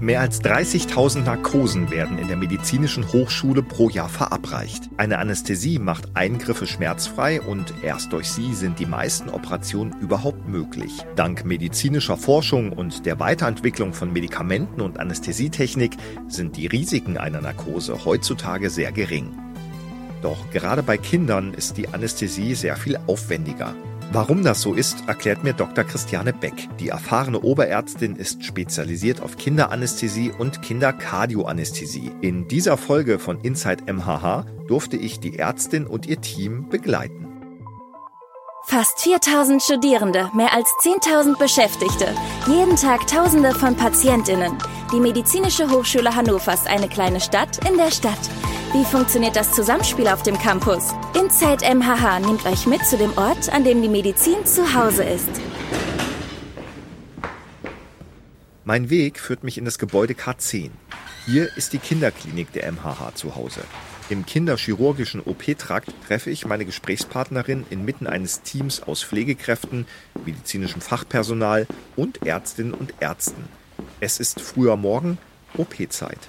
Mehr 0.00 0.22
als 0.22 0.40
30.000 0.40 1.24
Narkosen 1.24 1.90
werden 1.90 2.16
in 2.16 2.28
der 2.28 2.38
medizinischen 2.38 3.06
Hochschule 3.12 3.62
pro 3.62 3.90
Jahr 3.90 4.08
verabreicht. 4.08 4.88
Eine 4.96 5.18
Anästhesie 5.18 5.78
macht 5.78 6.16
Eingriffe 6.16 6.66
schmerzfrei 6.66 7.42
und 7.42 7.74
erst 7.82 8.14
durch 8.14 8.30
sie 8.30 8.54
sind 8.54 8.78
die 8.78 8.86
meisten 8.86 9.28
Operationen 9.28 9.94
überhaupt 10.00 10.48
möglich. 10.48 11.04
Dank 11.16 11.44
medizinischer 11.44 12.16
Forschung 12.16 12.72
und 12.72 13.04
der 13.04 13.20
Weiterentwicklung 13.20 13.92
von 13.92 14.10
Medikamenten 14.10 14.80
und 14.80 14.98
Anästhesietechnik 14.98 15.98
sind 16.28 16.56
die 16.56 16.66
Risiken 16.66 17.18
einer 17.18 17.42
Narkose 17.42 18.06
heutzutage 18.06 18.70
sehr 18.70 18.92
gering. 18.92 19.28
Doch 20.22 20.50
gerade 20.50 20.82
bei 20.82 20.96
Kindern 20.96 21.52
ist 21.52 21.76
die 21.76 21.88
Anästhesie 21.88 22.54
sehr 22.54 22.76
viel 22.76 22.98
aufwendiger. 23.06 23.74
Warum 24.12 24.42
das 24.42 24.60
so 24.60 24.74
ist, 24.74 25.06
erklärt 25.06 25.44
mir 25.44 25.52
Dr. 25.52 25.84
Christiane 25.84 26.32
Beck. 26.32 26.68
Die 26.80 26.88
erfahrene 26.88 27.40
Oberärztin 27.40 28.16
ist 28.16 28.44
spezialisiert 28.44 29.22
auf 29.22 29.36
Kinderanästhesie 29.36 30.32
und 30.36 30.62
Kinderkardioanästhesie. 30.62 32.10
In 32.20 32.48
dieser 32.48 32.76
Folge 32.76 33.20
von 33.20 33.40
Inside 33.42 33.84
MHH 33.92 34.46
durfte 34.66 34.96
ich 34.96 35.20
die 35.20 35.38
Ärztin 35.38 35.86
und 35.86 36.06
ihr 36.06 36.20
Team 36.20 36.68
begleiten. 36.68 37.28
Fast 38.64 39.00
4000 39.00 39.62
Studierende, 39.62 40.28
mehr 40.34 40.52
als 40.54 40.68
10.000 40.82 41.38
Beschäftigte, 41.38 42.12
jeden 42.48 42.74
Tag 42.74 43.06
Tausende 43.06 43.54
von 43.54 43.76
Patientinnen. 43.76 44.58
Die 44.92 44.98
Medizinische 44.98 45.70
Hochschule 45.70 46.16
Hannover 46.16 46.52
ist 46.52 46.66
eine 46.66 46.88
kleine 46.88 47.20
Stadt 47.20 47.64
in 47.68 47.76
der 47.76 47.92
Stadt. 47.92 48.18
Wie 48.72 48.84
funktioniert 48.84 49.34
das 49.34 49.52
Zusammenspiel 49.52 50.06
auf 50.06 50.22
dem 50.22 50.38
Campus? 50.38 50.94
Inside 51.18 51.64
MHH 51.74 52.20
nimmt 52.20 52.46
euch 52.46 52.66
mit 52.66 52.86
zu 52.86 52.96
dem 52.96 53.10
Ort, 53.18 53.52
an 53.52 53.64
dem 53.64 53.82
die 53.82 53.88
Medizin 53.88 54.46
zu 54.46 54.74
Hause 54.74 55.02
ist. 55.02 55.28
Mein 58.64 58.88
Weg 58.88 59.18
führt 59.18 59.42
mich 59.42 59.58
in 59.58 59.64
das 59.64 59.80
Gebäude 59.80 60.14
K10. 60.14 60.70
Hier 61.26 61.50
ist 61.56 61.72
die 61.72 61.80
Kinderklinik 61.80 62.52
der 62.52 62.70
MHH 62.70 63.16
zu 63.16 63.34
Hause. 63.34 63.62
Im 64.08 64.24
kinderchirurgischen 64.24 65.20
OP-Trakt 65.20 65.92
treffe 66.06 66.30
ich 66.30 66.46
meine 66.46 66.64
Gesprächspartnerin 66.64 67.66
inmitten 67.70 68.06
eines 68.06 68.42
Teams 68.42 68.84
aus 68.84 69.02
Pflegekräften, 69.02 69.84
medizinischem 70.24 70.80
Fachpersonal 70.80 71.66
und 71.96 72.24
Ärztinnen 72.24 72.74
und 72.74 72.94
Ärzten. 73.00 73.48
Es 73.98 74.20
ist 74.20 74.40
früher 74.40 74.76
Morgen, 74.76 75.18
OP-Zeit. 75.56 76.20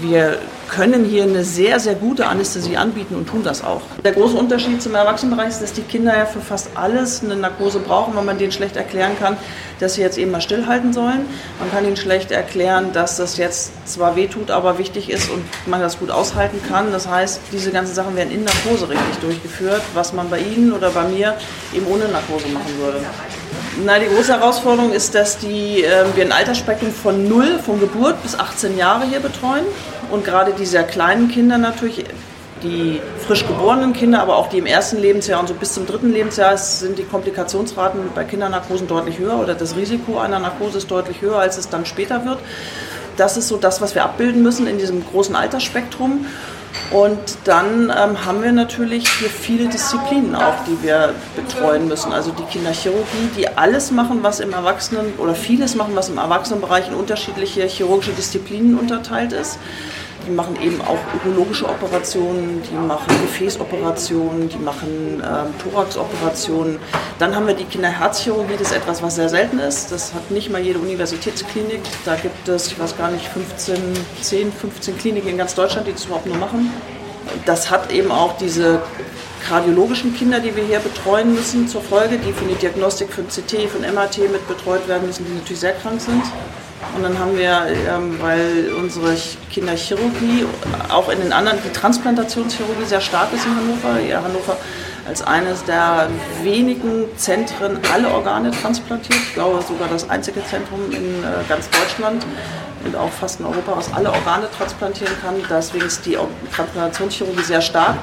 Wir 0.00 0.38
können 0.68 1.04
hier 1.04 1.24
eine 1.24 1.42
sehr, 1.42 1.80
sehr 1.80 1.96
gute 1.96 2.26
Anästhesie 2.28 2.76
anbieten 2.76 3.16
und 3.16 3.28
tun 3.28 3.42
das 3.42 3.64
auch. 3.64 3.80
Der 4.04 4.12
große 4.12 4.36
Unterschied 4.36 4.80
zum 4.80 4.94
Erwachsenenbereich 4.94 5.48
ist, 5.48 5.60
dass 5.60 5.72
die 5.72 5.82
Kinder 5.82 6.16
ja 6.16 6.24
für 6.24 6.40
fast 6.40 6.68
alles 6.76 7.24
eine 7.24 7.34
Narkose 7.34 7.80
brauchen, 7.80 8.14
weil 8.14 8.22
man 8.22 8.38
denen 8.38 8.52
schlecht 8.52 8.76
erklären 8.76 9.18
kann, 9.18 9.36
dass 9.80 9.94
sie 9.94 10.02
jetzt 10.02 10.16
eben 10.16 10.30
mal 10.30 10.40
stillhalten 10.40 10.92
sollen. 10.92 11.26
Man 11.58 11.68
kann 11.72 11.84
ihnen 11.84 11.96
schlecht 11.96 12.30
erklären, 12.30 12.92
dass 12.92 13.16
das 13.16 13.38
jetzt 13.38 13.72
zwar 13.88 14.14
wehtut, 14.14 14.52
aber 14.52 14.78
wichtig 14.78 15.10
ist 15.10 15.30
und 15.30 15.42
man 15.66 15.80
das 15.80 15.98
gut 15.98 16.12
aushalten 16.12 16.60
kann. 16.68 16.92
Das 16.92 17.08
heißt, 17.08 17.40
diese 17.50 17.72
ganzen 17.72 17.96
Sachen 17.96 18.14
werden 18.14 18.30
in 18.30 18.44
Narkose 18.44 18.88
richtig 18.88 19.16
durchgeführt, 19.20 19.82
was 19.94 20.12
man 20.12 20.30
bei 20.30 20.38
Ihnen 20.38 20.72
oder 20.72 20.90
bei 20.90 21.08
mir 21.08 21.34
eben 21.74 21.88
ohne 21.88 22.06
Narkose 22.06 22.46
machen 22.48 22.78
würde. 22.78 23.00
Na, 23.84 23.96
die 24.00 24.06
große 24.06 24.32
Herausforderung 24.32 24.92
ist, 24.92 25.14
dass 25.14 25.38
die, 25.38 25.84
äh, 25.84 26.04
wir 26.16 26.24
ein 26.24 26.32
Altersspektrum 26.32 26.90
von 26.90 27.28
0, 27.28 27.60
von 27.60 27.78
Geburt 27.78 28.20
bis 28.22 28.36
18 28.36 28.76
Jahre 28.76 29.04
hier 29.04 29.20
betreuen. 29.20 29.64
Und 30.10 30.24
gerade 30.24 30.52
die 30.52 30.66
sehr 30.66 30.82
kleinen 30.82 31.28
Kinder 31.28 31.58
natürlich, 31.58 32.04
die 32.64 33.00
frisch 33.24 33.46
geborenen 33.46 33.92
Kinder, 33.92 34.20
aber 34.20 34.36
auch 34.36 34.48
die 34.48 34.58
im 34.58 34.66
ersten 34.66 34.98
Lebensjahr 34.98 35.38
und 35.38 35.46
so 35.46 35.54
bis 35.54 35.74
zum 35.74 35.86
dritten 35.86 36.12
Lebensjahr 36.12 36.56
sind 36.58 36.98
die 36.98 37.04
Komplikationsraten 37.04 38.00
bei 38.16 38.24
Kindernarkosen 38.24 38.88
deutlich 38.88 39.18
höher 39.20 39.38
oder 39.38 39.54
das 39.54 39.76
Risiko 39.76 40.18
einer 40.18 40.40
Narkose 40.40 40.78
ist 40.78 40.90
deutlich 40.90 41.20
höher, 41.20 41.38
als 41.38 41.56
es 41.56 41.68
dann 41.68 41.86
später 41.86 42.24
wird. 42.24 42.38
Das 43.16 43.36
ist 43.36 43.46
so 43.46 43.58
das, 43.58 43.80
was 43.80 43.94
wir 43.94 44.02
abbilden 44.02 44.42
müssen 44.42 44.66
in 44.66 44.78
diesem 44.78 45.06
großen 45.06 45.36
Altersspektrum. 45.36 46.26
Und 46.90 47.18
dann 47.44 47.90
ähm, 47.90 48.24
haben 48.24 48.42
wir 48.42 48.52
natürlich 48.52 49.08
hier 49.18 49.28
viele 49.28 49.68
Disziplinen 49.68 50.34
auch, 50.34 50.54
die 50.66 50.82
wir 50.82 51.14
betreuen 51.36 51.86
müssen. 51.86 52.12
Also 52.12 52.30
die 52.30 52.44
Kinderchirurgie, 52.44 53.28
die 53.36 53.48
alles 53.48 53.90
machen, 53.90 54.22
was 54.22 54.40
im 54.40 54.52
Erwachsenen 54.52 55.14
oder 55.18 55.34
vieles 55.34 55.74
machen, 55.74 55.94
was 55.94 56.08
im 56.08 56.16
Erwachsenenbereich 56.16 56.88
in 56.88 56.94
unterschiedliche 56.94 57.66
chirurgische 57.66 58.12
Disziplinen 58.12 58.78
unterteilt 58.78 59.32
ist. 59.32 59.58
Die 60.28 60.34
machen 60.34 60.58
eben 60.60 60.78
auch 60.82 60.98
urologische 61.24 61.66
Operationen, 61.66 62.62
die 62.70 62.74
machen 62.74 63.08
Gefäßoperationen, 63.22 64.50
die 64.50 64.58
machen 64.58 65.22
ähm, 65.24 65.54
Thoraxoperationen. 65.62 66.78
Dann 67.18 67.34
haben 67.34 67.46
wir 67.46 67.54
die 67.54 67.64
Kinderherzchirurgie, 67.64 68.52
das 68.58 68.68
ist 68.70 68.76
etwas, 68.76 69.02
was 69.02 69.14
sehr 69.14 69.30
selten 69.30 69.58
ist. 69.58 69.90
Das 69.90 70.12
hat 70.12 70.30
nicht 70.30 70.50
mal 70.50 70.60
jede 70.60 70.80
Universitätsklinik. 70.80 71.80
Da 72.04 72.14
gibt 72.16 72.46
es, 72.46 72.66
ich 72.66 72.78
weiß 72.78 72.98
gar 72.98 73.10
nicht, 73.10 73.26
15, 73.26 73.76
10, 74.20 74.52
15 74.52 74.98
Kliniken 74.98 75.30
in 75.30 75.38
ganz 75.38 75.54
Deutschland, 75.54 75.86
die 75.86 75.92
das 75.92 76.04
überhaupt 76.04 76.26
nur 76.26 76.36
machen. 76.36 76.70
Das 77.46 77.70
hat 77.70 77.90
eben 77.90 78.12
auch 78.12 78.36
diese 78.36 78.82
kardiologischen 79.48 80.14
Kinder, 80.14 80.40
die 80.40 80.54
wir 80.54 80.64
hier 80.64 80.80
betreuen 80.80 81.34
müssen, 81.34 81.68
zur 81.68 81.80
Folge, 81.80 82.18
die 82.18 82.34
für 82.34 82.44
die 82.44 82.54
Diagnostik 82.56 83.10
von 83.14 83.28
CT, 83.28 83.70
von 83.70 83.80
MRT 83.80 84.30
mit 84.30 84.46
betreut 84.46 84.86
werden 84.88 85.06
müssen, 85.06 85.24
die 85.24 85.32
natürlich 85.32 85.60
sehr 85.60 85.72
krank 85.72 86.02
sind. 86.02 86.22
Und 86.94 87.02
dann 87.02 87.18
haben 87.18 87.36
wir, 87.36 87.66
ähm, 87.88 88.18
weil 88.20 88.72
unsere 88.78 89.16
Kinderchirurgie 89.50 90.46
auch 90.88 91.08
in 91.08 91.20
den 91.20 91.32
anderen, 91.32 91.58
die 91.64 91.72
Transplantationschirurgie 91.72 92.84
sehr 92.84 93.00
stark 93.00 93.32
ist 93.32 93.44
in 93.46 93.56
Hannover, 93.56 94.00
ja, 94.00 94.22
Hannover 94.22 94.56
als 95.06 95.22
eines 95.22 95.64
der 95.64 96.08
wenigen 96.42 97.04
Zentren 97.16 97.78
alle 97.92 98.08
Organe 98.10 98.50
transplantiert. 98.50 99.18
Ich 99.18 99.34
glaube 99.34 99.62
sogar 99.66 99.88
das 99.88 100.08
einzige 100.08 100.44
Zentrum 100.44 100.80
in 100.90 101.24
äh, 101.24 101.48
ganz 101.48 101.68
Deutschland 101.70 102.24
und 102.84 102.96
auch 102.96 103.10
fast 103.10 103.40
in 103.40 103.46
Europa, 103.46 103.76
was 103.76 103.92
alle 103.92 104.10
Organe 104.10 104.48
transplantieren 104.50 105.12
kann. 105.20 105.34
Deswegen 105.48 105.86
ist 105.86 106.04
die 106.06 106.18
Transplantationschirurgie 106.54 107.42
sehr 107.42 107.60
stark. 107.60 107.96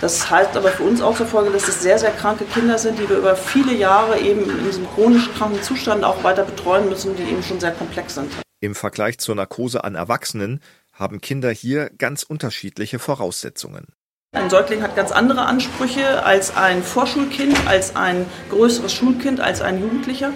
Das 0.00 0.30
heißt 0.30 0.56
aber 0.56 0.70
für 0.70 0.82
uns 0.82 1.00
auch 1.00 1.16
zur 1.16 1.26
Folge, 1.26 1.50
dass 1.50 1.68
es 1.68 1.82
sehr, 1.82 1.98
sehr 1.98 2.12
kranke 2.12 2.44
Kinder 2.44 2.78
sind, 2.78 2.98
die 2.98 3.08
wir 3.08 3.18
über 3.18 3.36
viele 3.36 3.74
Jahre 3.74 4.18
eben 4.18 4.48
in 4.48 4.64
diesem 4.64 4.86
chronisch 4.94 5.30
kranken 5.36 5.62
Zustand 5.62 6.04
auch 6.04 6.22
weiter 6.24 6.44
betreuen 6.44 6.88
müssen, 6.88 7.16
die 7.16 7.22
eben 7.22 7.42
schon 7.42 7.60
sehr 7.60 7.72
komplex 7.72 8.14
sind. 8.14 8.32
Im 8.60 8.74
Vergleich 8.74 9.18
zur 9.18 9.34
Narkose 9.34 9.84
an 9.84 9.94
Erwachsenen 9.94 10.60
haben 10.92 11.20
Kinder 11.20 11.50
hier 11.50 11.90
ganz 11.98 12.22
unterschiedliche 12.22 12.98
Voraussetzungen. 12.98 13.86
Ein 14.32 14.50
Säugling 14.50 14.82
hat 14.82 14.96
ganz 14.96 15.12
andere 15.12 15.46
Ansprüche 15.46 16.24
als 16.24 16.56
ein 16.56 16.82
Vorschulkind, 16.82 17.56
als 17.66 17.96
ein 17.96 18.26
größeres 18.50 18.92
Schulkind, 18.92 19.40
als 19.40 19.62
ein 19.62 19.80
Jugendlicher. 19.80 20.32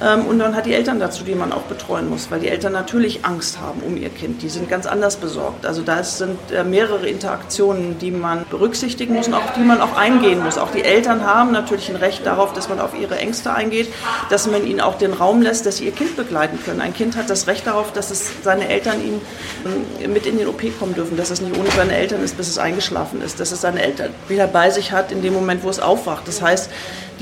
Ähm, 0.00 0.26
und 0.26 0.38
dann 0.38 0.56
hat 0.56 0.66
die 0.66 0.74
Eltern 0.74 1.00
dazu, 1.00 1.24
die 1.24 1.34
man 1.34 1.52
auch 1.52 1.62
betreuen 1.62 2.08
muss, 2.08 2.30
weil 2.30 2.40
die 2.40 2.48
Eltern 2.48 2.72
natürlich 2.72 3.24
Angst 3.24 3.60
haben 3.60 3.82
um 3.82 3.96
ihr 3.96 4.08
Kind. 4.08 4.42
Die 4.42 4.48
sind 4.48 4.68
ganz 4.68 4.86
anders 4.86 5.16
besorgt. 5.16 5.66
Also 5.66 5.82
da 5.82 6.02
sind 6.02 6.38
äh, 6.50 6.64
mehrere 6.64 7.08
Interaktionen, 7.08 7.98
die 7.98 8.10
man 8.10 8.44
berücksichtigen 8.50 9.14
muss 9.14 9.28
und 9.28 9.34
auch 9.34 9.52
die 9.56 9.60
man 9.60 9.80
auch 9.80 9.96
eingehen 9.96 10.42
muss. 10.42 10.58
Auch 10.58 10.70
die 10.70 10.82
Eltern 10.82 11.26
haben 11.26 11.52
natürlich 11.52 11.90
ein 11.90 11.96
Recht 11.96 12.26
darauf, 12.26 12.52
dass 12.52 12.68
man 12.68 12.80
auf 12.80 12.98
ihre 12.98 13.18
Ängste 13.18 13.52
eingeht, 13.52 13.92
dass 14.30 14.46
man 14.46 14.66
ihnen 14.66 14.80
auch 14.80 14.98
den 14.98 15.12
Raum 15.12 15.42
lässt, 15.42 15.66
dass 15.66 15.76
sie 15.78 15.84
ihr 15.84 15.92
Kind 15.92 16.16
begleiten 16.16 16.58
können. 16.64 16.80
Ein 16.80 16.94
Kind 16.94 17.16
hat 17.16 17.28
das 17.30 17.46
Recht 17.46 17.66
darauf, 17.66 17.92
dass 17.92 18.10
es 18.10 18.30
seine 18.42 18.68
Eltern 18.68 19.04
ihn 19.04 19.20
ähm, 19.64 20.12
mit 20.12 20.26
in 20.26 20.38
den 20.38 20.48
OP 20.48 20.62
kommen 20.78 20.94
dürfen, 20.94 21.16
dass 21.16 21.30
es 21.30 21.40
nicht 21.40 21.56
ohne 21.58 21.70
seine 21.70 21.94
Eltern 21.94 22.22
ist, 22.22 22.36
bis 22.36 22.48
es 22.48 22.58
eingeschlafen 22.58 23.22
ist, 23.22 23.40
dass 23.40 23.52
es 23.52 23.60
seine 23.60 23.82
Eltern 23.82 24.10
wieder 24.28 24.46
bei 24.46 24.70
sich 24.70 24.92
hat 24.92 25.12
in 25.12 25.22
dem 25.22 25.34
Moment, 25.34 25.62
wo 25.62 25.68
es 25.68 25.80
aufwacht. 25.80 26.26
Das 26.26 26.42
heißt, 26.42 26.70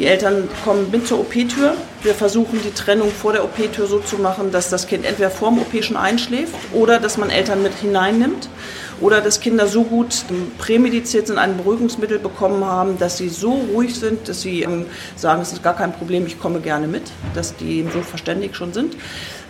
die 0.00 0.06
Eltern 0.06 0.49
kommen 0.65 0.91
mit 0.91 1.06
zur 1.06 1.21
OP-Tür. 1.21 1.75
Wir 2.03 2.15
versuchen 2.15 2.59
die 2.65 2.72
Trennung 2.72 3.11
vor 3.11 3.34
der 3.34 3.44
OP-Tür 3.44 3.87
so 3.87 3.99
zu 3.99 4.16
machen, 4.16 4.50
dass 4.50 4.71
das 4.71 4.87
Kind 4.87 5.05
entweder 5.05 5.31
vorm 5.31 5.59
OP 5.59 5.84
schon 5.84 5.99
einschläft 5.99 6.55
oder 6.72 6.99
dass 6.99 7.19
man 7.19 7.28
Eltern 7.28 7.62
mit 7.62 7.75
hineinnimmt 7.75 8.49
oder 9.03 9.21
dass 9.21 9.41
Kinder 9.41 9.66
so 9.66 9.84
gut 9.84 10.25
prämediziert 10.56 11.27
sind, 11.27 11.37
ein 11.38 11.59
Beruhigungsmittel 11.59 12.19
bekommen 12.19 12.65
haben, 12.65 12.99
dass 12.99 13.19
sie 13.19 13.28
so 13.28 13.53
ruhig 13.75 13.94
sind, 13.94 14.27
dass 14.27 14.41
sie 14.41 14.62
ähm, 14.62 14.87
sagen, 15.16 15.43
es 15.43 15.53
ist 15.53 15.62
gar 15.62 15.77
kein 15.77 15.93
Problem, 15.93 16.27
ich 16.27 16.41
komme 16.41 16.61
gerne 16.61 16.88
mit, 16.88 17.03
dass 17.34 17.55
die 17.56 17.87
so 17.93 18.00
verständig 18.00 18.56
schon 18.56 18.72
sind. 18.72 18.97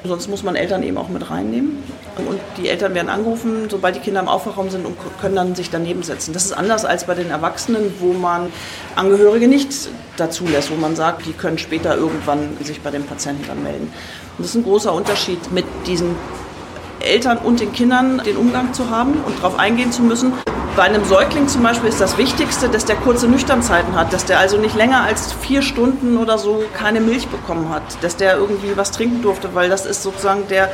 Sonst 0.04 0.28
muss 0.28 0.42
man 0.42 0.56
Eltern 0.56 0.82
eben 0.82 0.96
auch 0.96 1.08
mit 1.08 1.30
reinnehmen. 1.30 1.82
Und 2.16 2.40
die 2.56 2.68
Eltern 2.68 2.94
werden 2.94 3.08
angerufen, 3.08 3.68
sobald 3.70 3.96
die 3.96 4.00
Kinder 4.00 4.20
im 4.20 4.28
Aufwachraum 4.28 4.70
sind 4.70 4.84
und 4.86 4.96
können 5.20 5.36
dann 5.36 5.54
sich 5.54 5.70
daneben 5.70 6.02
setzen. 6.02 6.32
Das 6.32 6.44
ist 6.44 6.52
anders 6.52 6.84
als 6.84 7.04
bei 7.04 7.14
den 7.14 7.30
Erwachsenen, 7.30 7.94
wo 7.98 8.12
man 8.12 8.52
Angehörige 8.96 9.48
nicht 9.48 9.88
dazu 10.16 10.46
lässt, 10.46 10.70
wo 10.70 10.76
man 10.76 10.96
sagt, 10.96 11.26
die 11.26 11.32
können 11.32 11.58
später 11.58 11.96
irgendwann 11.96 12.56
sich 12.62 12.80
bei 12.80 12.90
dem 12.90 13.04
Patienten 13.04 13.44
dann 13.46 13.62
melden. 13.62 13.92
Und 14.36 14.44
das 14.44 14.48
ist 14.48 14.54
ein 14.56 14.64
großer 14.64 14.92
Unterschied 14.92 15.52
mit 15.52 15.64
diesen 15.86 16.14
Eltern 17.00 17.38
und 17.38 17.60
den 17.60 17.72
Kindern 17.72 18.22
den 18.24 18.36
Umgang 18.36 18.72
zu 18.72 18.90
haben 18.90 19.14
und 19.26 19.38
darauf 19.38 19.58
eingehen 19.58 19.92
zu 19.92 20.02
müssen. 20.02 20.32
Bei 20.76 20.84
einem 20.84 21.04
Säugling 21.04 21.48
zum 21.48 21.62
Beispiel 21.62 21.88
ist 21.88 22.00
das 22.00 22.16
Wichtigste, 22.16 22.68
dass 22.68 22.84
der 22.84 22.96
kurze 22.96 23.26
Nüchternzeiten 23.26 23.96
hat, 23.96 24.12
dass 24.12 24.24
der 24.24 24.38
also 24.38 24.56
nicht 24.56 24.76
länger 24.76 25.02
als 25.02 25.32
vier 25.32 25.62
Stunden 25.62 26.16
oder 26.16 26.38
so 26.38 26.62
keine 26.74 27.00
Milch 27.00 27.26
bekommen 27.26 27.68
hat, 27.70 27.82
dass 28.02 28.16
der 28.16 28.36
irgendwie 28.36 28.76
was 28.76 28.92
trinken 28.92 29.20
durfte, 29.20 29.54
weil 29.54 29.68
das 29.68 29.84
ist 29.84 30.02
sozusagen 30.02 30.46
der 30.48 30.70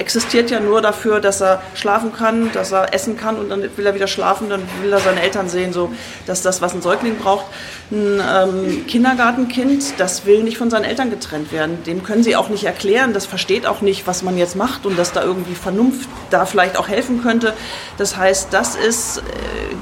existiert 0.00 0.50
ja 0.50 0.58
nur 0.58 0.80
dafür, 0.80 1.20
dass 1.20 1.40
er 1.40 1.62
schlafen 1.74 2.12
kann, 2.12 2.50
dass 2.52 2.72
er 2.72 2.92
essen 2.94 3.16
kann 3.16 3.36
und 3.36 3.50
dann 3.50 3.62
will 3.76 3.86
er 3.86 3.94
wieder 3.94 4.06
schlafen, 4.06 4.48
dann 4.48 4.62
will 4.82 4.92
er 4.92 4.98
seine 4.98 5.20
Eltern 5.20 5.48
sehen, 5.48 5.72
so 5.72 5.92
dass 6.26 6.42
das, 6.42 6.62
was 6.62 6.74
ein 6.74 6.82
Säugling 6.82 7.16
braucht. 7.18 7.46
Ein 7.92 8.20
ähm, 8.20 8.86
Kindergartenkind, 8.86 9.94
das 9.98 10.24
will 10.24 10.42
nicht 10.42 10.56
von 10.56 10.70
seinen 10.70 10.84
Eltern 10.84 11.10
getrennt 11.10 11.52
werden. 11.52 11.82
Dem 11.84 12.02
können 12.02 12.22
sie 12.22 12.34
auch 12.34 12.48
nicht 12.48 12.64
erklären, 12.64 13.12
das 13.12 13.26
versteht 13.26 13.66
auch 13.66 13.82
nicht, 13.82 14.06
was 14.06 14.22
man 14.22 14.38
jetzt 14.38 14.56
macht 14.56 14.86
und 14.86 14.98
dass 14.98 15.12
da 15.12 15.22
irgendwie 15.22 15.54
Vernunft 15.54 16.08
da 16.30 16.46
vielleicht 16.46 16.78
auch 16.78 16.88
helfen 16.88 17.22
könnte. 17.22 17.52
Das 17.98 18.16
heißt, 18.16 18.48
das 18.52 18.76
ist, 18.76 19.18
äh, 19.18 19.22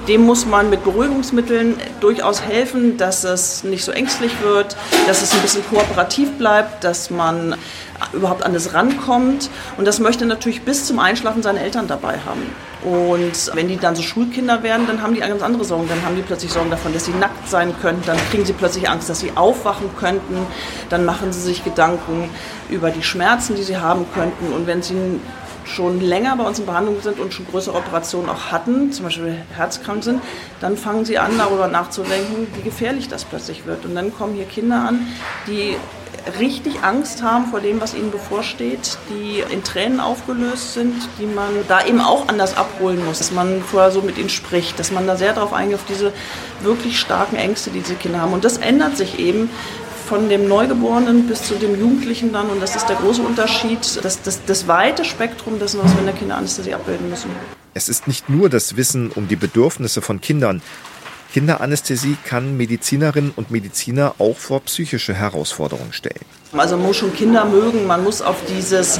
dem 0.08 0.22
muss 0.22 0.46
man 0.46 0.68
mit 0.68 0.82
Beruhigungsmitteln 0.82 1.76
durchaus 2.00 2.42
helfen, 2.42 2.96
dass 2.96 3.24
es 3.24 3.62
nicht 3.62 3.84
so 3.84 3.92
ängstlich 3.92 4.32
wird, 4.42 4.76
dass 5.06 5.22
es 5.22 5.32
ein 5.32 5.42
bisschen 5.42 5.64
kooperativ 5.68 6.32
bleibt, 6.38 6.82
dass 6.82 7.10
man 7.10 7.54
überhaupt 8.12 8.44
an 8.44 8.52
das 8.52 8.74
rankommt. 8.74 9.50
Und 9.76 9.86
das 9.86 10.00
möchte 10.00 10.26
natürlich 10.26 10.62
bis 10.62 10.86
zum 10.86 10.98
Einschlafen 10.98 11.42
seine 11.42 11.60
Eltern 11.60 11.88
dabei 11.88 12.18
haben. 12.26 12.42
Und 12.82 13.54
wenn 13.54 13.68
die 13.68 13.76
dann 13.76 13.96
so 13.96 14.02
Schulkinder 14.02 14.62
werden, 14.62 14.86
dann 14.86 15.02
haben 15.02 15.14
die 15.14 15.20
ganz 15.20 15.42
andere 15.42 15.64
Sorgen. 15.64 15.88
Dann 15.88 16.04
haben 16.04 16.14
die 16.16 16.22
plötzlich 16.22 16.52
Sorgen 16.52 16.70
davon, 16.70 16.92
dass 16.92 17.04
sie 17.04 17.12
nackt 17.12 17.48
sein 17.48 17.74
könnten. 17.80 18.02
Dann 18.06 18.18
kriegen 18.30 18.44
sie 18.44 18.52
plötzlich 18.52 18.88
Angst, 18.88 19.10
dass 19.10 19.20
sie 19.20 19.32
aufwachen 19.34 19.90
könnten. 19.98 20.46
Dann 20.88 21.04
machen 21.04 21.32
sie 21.32 21.40
sich 21.40 21.64
Gedanken 21.64 22.30
über 22.70 22.90
die 22.90 23.02
Schmerzen, 23.02 23.56
die 23.56 23.62
sie 23.64 23.78
haben 23.78 24.06
könnten. 24.14 24.52
Und 24.52 24.66
wenn 24.66 24.82
sie 24.82 25.20
schon 25.64 26.00
länger 26.00 26.36
bei 26.36 26.44
uns 26.44 26.58
in 26.58 26.66
Behandlung 26.66 27.00
sind 27.02 27.18
und 27.18 27.34
schon 27.34 27.46
größere 27.46 27.76
Operationen 27.76 28.28
auch 28.30 28.50
hatten, 28.50 28.90
zum 28.92 29.04
Beispiel 29.04 29.36
herzkrank 29.54 30.02
sind, 30.02 30.22
dann 30.60 30.76
fangen 30.76 31.04
sie 31.04 31.18
an, 31.18 31.32
darüber 31.36 31.68
nachzudenken, 31.68 32.46
wie 32.56 32.62
gefährlich 32.62 33.08
das 33.08 33.24
plötzlich 33.24 33.66
wird. 33.66 33.84
Und 33.84 33.94
dann 33.94 34.14
kommen 34.16 34.34
hier 34.34 34.46
Kinder 34.46 34.86
an, 34.88 35.06
die 35.46 35.76
richtig 36.38 36.82
Angst 36.82 37.22
haben 37.22 37.46
vor 37.46 37.60
dem, 37.60 37.80
was 37.80 37.94
ihnen 37.94 38.10
bevorsteht, 38.10 38.98
die 39.08 39.42
in 39.52 39.64
Tränen 39.64 40.00
aufgelöst 40.00 40.74
sind, 40.74 40.94
die 41.18 41.26
man 41.26 41.50
da 41.68 41.84
eben 41.84 42.00
auch 42.00 42.28
anders 42.28 42.56
abholen 42.56 43.04
muss, 43.04 43.18
dass 43.18 43.32
man 43.32 43.62
vorher 43.62 43.90
so 43.90 44.02
mit 44.02 44.18
ihnen 44.18 44.28
spricht, 44.28 44.78
dass 44.78 44.90
man 44.90 45.06
da 45.06 45.16
sehr 45.16 45.32
darauf 45.32 45.52
eingeht, 45.52 45.76
auf 45.76 45.84
diese 45.88 46.12
wirklich 46.62 46.98
starken 46.98 47.36
Ängste, 47.36 47.70
die 47.70 47.80
diese 47.80 47.94
Kinder 47.94 48.20
haben. 48.20 48.32
Und 48.32 48.44
das 48.44 48.58
ändert 48.58 48.96
sich 48.96 49.18
eben 49.18 49.50
von 50.08 50.28
dem 50.30 50.48
Neugeborenen 50.48 51.28
bis 51.28 51.42
zu 51.42 51.54
dem 51.54 51.78
Jugendlichen 51.78 52.32
dann. 52.32 52.48
Und 52.48 52.62
das 52.62 52.74
ist 52.76 52.86
der 52.86 52.96
große 52.96 53.20
Unterschied, 53.20 53.78
das, 54.02 54.22
das, 54.22 54.44
das 54.44 54.66
weite 54.66 55.04
Spektrum 55.04 55.58
dessen, 55.58 55.80
was 55.82 55.92
wir 55.92 56.00
in 56.00 56.06
der 56.06 56.14
Kinderanästhesie 56.14 56.74
abbilden 56.74 57.10
müssen. 57.10 57.30
Es 57.74 57.88
ist 57.88 58.08
nicht 58.08 58.30
nur 58.30 58.48
das 58.48 58.76
Wissen 58.76 59.10
um 59.10 59.28
die 59.28 59.36
Bedürfnisse 59.36 60.00
von 60.00 60.20
Kindern, 60.20 60.62
Kinderanästhesie 61.32 62.16
kann 62.24 62.56
Medizinerinnen 62.56 63.32
und 63.36 63.50
Mediziner 63.50 64.14
auch 64.18 64.36
vor 64.36 64.60
psychische 64.60 65.12
Herausforderungen 65.14 65.92
stellen. 65.92 66.24
Also 66.52 66.76
man 66.76 66.86
muss 66.86 66.96
schon 66.96 67.14
Kinder 67.14 67.44
mögen, 67.44 67.86
man 67.86 68.02
muss 68.02 68.22
auf 68.22 68.36
dieses 68.48 68.98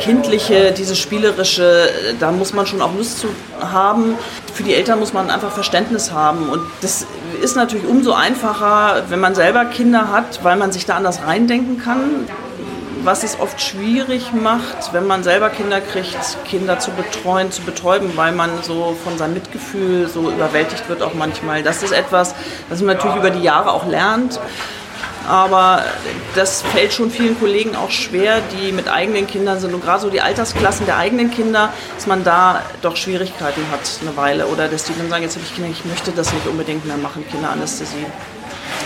kindliche, 0.00 0.72
dieses 0.72 0.98
spielerische, 0.98 1.88
da 2.20 2.30
muss 2.30 2.52
man 2.52 2.66
schon 2.66 2.82
auch 2.82 2.94
Lust 2.94 3.20
zu 3.20 3.28
haben. 3.60 4.16
Für 4.52 4.62
die 4.62 4.74
Eltern 4.74 4.98
muss 4.98 5.14
man 5.14 5.30
einfach 5.30 5.52
Verständnis 5.52 6.12
haben 6.12 6.50
und 6.50 6.60
das 6.82 7.06
ist 7.40 7.56
natürlich 7.56 7.86
umso 7.86 8.12
einfacher, 8.12 9.04
wenn 9.08 9.20
man 9.20 9.34
selber 9.34 9.64
Kinder 9.64 10.12
hat, 10.12 10.44
weil 10.44 10.56
man 10.56 10.70
sich 10.70 10.84
da 10.84 10.96
anders 10.96 11.22
reindenken 11.22 11.78
kann 11.78 12.26
was 13.04 13.24
es 13.24 13.38
oft 13.38 13.60
schwierig 13.60 14.32
macht, 14.32 14.92
wenn 14.92 15.06
man 15.06 15.22
selber 15.22 15.50
Kinder 15.50 15.80
kriegt, 15.80 16.38
Kinder 16.44 16.78
zu 16.78 16.90
betreuen, 16.92 17.50
zu 17.50 17.62
betäuben, 17.62 18.16
weil 18.16 18.32
man 18.32 18.62
so 18.62 18.96
von 19.02 19.18
seinem 19.18 19.34
Mitgefühl 19.34 20.08
so 20.08 20.30
überwältigt 20.30 20.88
wird 20.88 21.02
auch 21.02 21.14
manchmal. 21.14 21.62
Das 21.62 21.82
ist 21.82 21.92
etwas, 21.92 22.34
was 22.68 22.80
man 22.80 22.96
natürlich 22.96 23.16
über 23.16 23.30
die 23.30 23.42
Jahre 23.42 23.72
auch 23.72 23.86
lernt. 23.86 24.38
Aber 25.28 25.84
das 26.34 26.62
fällt 26.62 26.92
schon 26.92 27.10
vielen 27.10 27.38
Kollegen 27.38 27.76
auch 27.76 27.90
schwer, 27.90 28.40
die 28.40 28.72
mit 28.72 28.88
eigenen 28.88 29.26
Kindern 29.28 29.60
sind. 29.60 29.72
Und 29.72 29.82
gerade 29.82 30.00
so 30.00 30.10
die 30.10 30.20
Altersklassen 30.20 30.84
der 30.86 30.96
eigenen 30.96 31.30
Kinder, 31.30 31.72
dass 31.94 32.08
man 32.08 32.24
da 32.24 32.62
doch 32.82 32.96
Schwierigkeiten 32.96 33.62
hat 33.70 33.80
eine 34.00 34.16
Weile. 34.16 34.46
Oder 34.48 34.66
dass 34.66 34.84
die 34.84 34.94
dann 34.98 35.08
sagen, 35.08 35.22
jetzt 35.22 35.36
habe 35.36 35.46
ich 35.46 35.54
Kinder, 35.54 35.70
ich 35.70 35.84
möchte 35.84 36.10
das 36.10 36.32
nicht 36.32 36.46
unbedingt 36.46 36.84
mehr 36.86 36.96
machen, 36.96 37.24
Kinderanästhesie. 37.30 38.06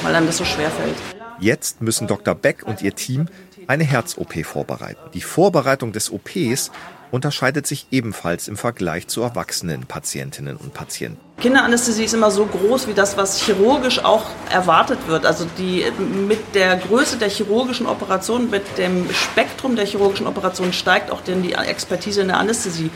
Weil 0.02 0.14
einem 0.14 0.26
das 0.26 0.36
so 0.36 0.44
schwer 0.44 0.70
fällt. 0.70 0.96
Jetzt 1.38 1.82
müssen 1.82 2.06
Dr. 2.06 2.34
Beck 2.34 2.62
und 2.64 2.82
ihr 2.82 2.94
Team 2.94 3.28
eine 3.66 3.84
Herz-OP 3.84 4.44
vorbereiten. 4.44 5.00
Die 5.14 5.20
Vorbereitung 5.20 5.92
des 5.92 6.12
OPs 6.12 6.70
unterscheidet 7.10 7.66
sich 7.66 7.86
ebenfalls 7.90 8.48
im 8.48 8.56
Vergleich 8.56 9.06
zu 9.08 9.22
erwachsenen 9.22 9.86
Patientinnen 9.86 10.56
und 10.56 10.74
Patienten. 10.74 11.20
Kinderanästhesie 11.40 12.04
ist 12.04 12.14
immer 12.14 12.30
so 12.30 12.46
groß 12.46 12.88
wie 12.88 12.94
das, 12.94 13.16
was 13.16 13.40
chirurgisch 13.42 14.02
auch 14.02 14.24
erwartet 14.50 14.98
wird. 15.06 15.26
Also 15.26 15.46
die, 15.58 15.84
mit 15.98 16.54
der 16.54 16.76
Größe 16.76 17.18
der 17.18 17.28
chirurgischen 17.28 17.86
Operation, 17.86 18.50
mit 18.50 18.78
dem 18.78 19.12
Spektrum 19.12 19.76
der 19.76 19.86
chirurgischen 19.86 20.26
Operation 20.26 20.72
steigt 20.72 21.10
auch 21.10 21.20
denn 21.20 21.42
die 21.42 21.52
Expertise 21.52 22.22
in 22.22 22.28
der 22.28 22.38
Anästhesie. 22.38 22.90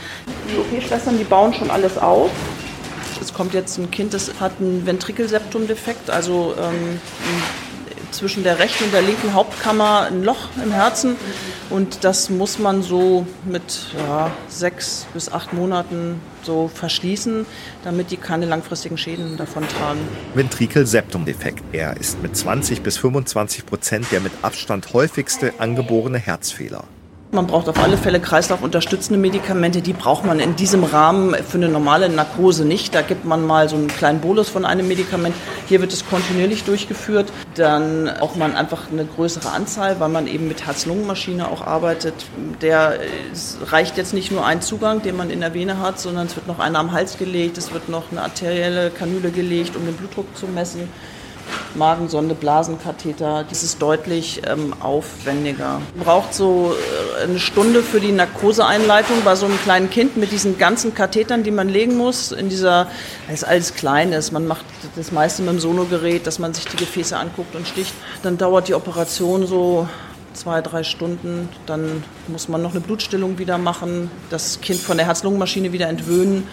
Die 0.50 0.56
OP-Schwestern, 0.58 1.18
die 1.18 1.24
bauen 1.24 1.52
schon 1.52 1.70
alles 1.70 1.98
auf. 1.98 2.30
Es 3.20 3.34
kommt 3.34 3.52
jetzt 3.52 3.76
ein 3.76 3.90
Kind, 3.90 4.14
das 4.14 4.32
hat 4.40 4.52
einen 4.60 4.86
Ventrikelseptumdefekt, 4.86 6.08
also 6.08 6.54
ähm, 6.58 6.98
zwischen 8.12 8.42
der 8.42 8.58
rechten 8.58 8.84
und 8.84 8.92
der 8.92 9.02
linken 9.02 9.34
Hauptkammer 9.34 10.02
ein 10.02 10.22
Loch 10.22 10.48
im 10.62 10.72
Herzen. 10.72 11.16
Und 11.68 12.04
das 12.04 12.30
muss 12.30 12.58
man 12.58 12.82
so 12.82 13.26
mit 13.44 13.94
ja, 13.96 14.30
sechs 14.48 15.06
bis 15.12 15.30
acht 15.30 15.52
Monaten 15.52 16.20
so 16.42 16.68
verschließen, 16.68 17.46
damit 17.84 18.10
die 18.10 18.16
keine 18.16 18.46
langfristigen 18.46 18.98
Schäden 18.98 19.36
davon 19.36 19.66
tragen. 19.68 20.00
Ventrikelseptumdefekt. 20.34 21.62
Er 21.72 21.96
ist 21.96 22.22
mit 22.22 22.36
20 22.36 22.82
bis 22.82 22.98
25 22.98 23.66
Prozent 23.66 24.06
der 24.10 24.20
mit 24.20 24.32
Abstand 24.42 24.92
häufigste 24.92 25.54
angeborene 25.58 26.18
Herzfehler. 26.18 26.84
Man 27.32 27.46
braucht 27.46 27.68
auf 27.68 27.78
alle 27.78 27.96
Fälle 27.96 28.18
kreislaufunterstützende 28.18 29.16
Medikamente. 29.16 29.82
Die 29.82 29.92
braucht 29.92 30.24
man 30.24 30.40
in 30.40 30.56
diesem 30.56 30.82
Rahmen 30.82 31.34
für 31.34 31.58
eine 31.58 31.68
normale 31.68 32.08
Narkose 32.08 32.64
nicht. 32.64 32.92
Da 32.92 33.02
gibt 33.02 33.24
man 33.24 33.46
mal 33.46 33.68
so 33.68 33.76
einen 33.76 33.86
kleinen 33.86 34.20
Bolus 34.20 34.48
von 34.48 34.64
einem 34.64 34.88
Medikament. 34.88 35.36
Hier 35.68 35.80
wird 35.80 35.92
es 35.92 36.04
kontinuierlich 36.08 36.64
durchgeführt. 36.64 37.30
Dann 37.54 38.10
auch 38.18 38.34
man 38.34 38.56
einfach 38.56 38.90
eine 38.90 39.04
größere 39.04 39.48
Anzahl, 39.50 40.00
weil 40.00 40.08
man 40.08 40.26
eben 40.26 40.48
mit 40.48 40.66
Herz-Lungen-Maschine 40.66 41.46
auch 41.46 41.64
arbeitet. 41.64 42.14
Der 42.62 42.98
reicht 43.62 43.96
jetzt 43.96 44.12
nicht 44.12 44.32
nur 44.32 44.44
ein 44.44 44.60
Zugang, 44.60 45.00
den 45.02 45.16
man 45.16 45.30
in 45.30 45.38
der 45.38 45.54
Vene 45.54 45.78
hat, 45.78 46.00
sondern 46.00 46.26
es 46.26 46.34
wird 46.34 46.48
noch 46.48 46.58
einer 46.58 46.80
am 46.80 46.90
Hals 46.90 47.16
gelegt. 47.16 47.58
Es 47.58 47.72
wird 47.72 47.88
noch 47.88 48.10
eine 48.10 48.22
arterielle 48.22 48.90
Kanüle 48.90 49.30
gelegt, 49.30 49.76
um 49.76 49.84
den 49.86 49.94
Blutdruck 49.94 50.36
zu 50.36 50.48
messen. 50.48 50.88
Magensonde, 51.74 52.34
Blasenkatheter. 52.34 53.44
Das 53.48 53.62
ist 53.62 53.80
deutlich 53.80 54.42
ähm, 54.46 54.74
aufwendiger. 54.80 55.80
Braucht 56.02 56.34
so 56.34 56.74
äh, 57.18 57.24
eine 57.24 57.38
Stunde 57.38 57.82
für 57.82 58.00
die 58.00 58.12
Narkoseeinleitung 58.12 59.22
bei 59.24 59.34
so 59.34 59.46
einem 59.46 59.60
kleinen 59.62 59.90
Kind 59.90 60.16
mit 60.16 60.32
diesen 60.32 60.58
ganzen 60.58 60.94
Kathetern, 60.94 61.42
die 61.42 61.50
man 61.50 61.68
legen 61.68 61.96
muss. 61.96 62.32
In 62.32 62.48
dieser, 62.48 62.86
weil 63.26 63.34
es 63.34 63.44
alles 63.44 63.74
klein 63.74 64.12
ist. 64.12 64.32
Man 64.32 64.46
macht 64.46 64.64
das 64.96 65.12
meiste 65.12 65.42
mit 65.42 65.52
dem 65.52 65.60
Sonogerät, 65.60 66.26
dass 66.26 66.38
man 66.38 66.54
sich 66.54 66.64
die 66.66 66.76
Gefäße 66.76 67.16
anguckt 67.16 67.54
und 67.54 67.66
sticht. 67.66 67.94
Dann 68.22 68.38
dauert 68.38 68.68
die 68.68 68.74
Operation 68.74 69.46
so 69.46 69.88
zwei, 70.32 70.60
drei 70.60 70.82
Stunden. 70.82 71.48
Dann 71.66 72.02
muss 72.28 72.48
man 72.48 72.62
noch 72.62 72.72
eine 72.72 72.80
Blutstillung 72.80 73.38
wieder 73.38 73.58
machen, 73.58 74.10
das 74.30 74.60
Kind 74.60 74.80
von 74.80 74.96
der 74.96 75.06
Herz-Lungen-Maschine 75.06 75.72
wieder 75.72 75.88
entwöhnen 75.88 76.46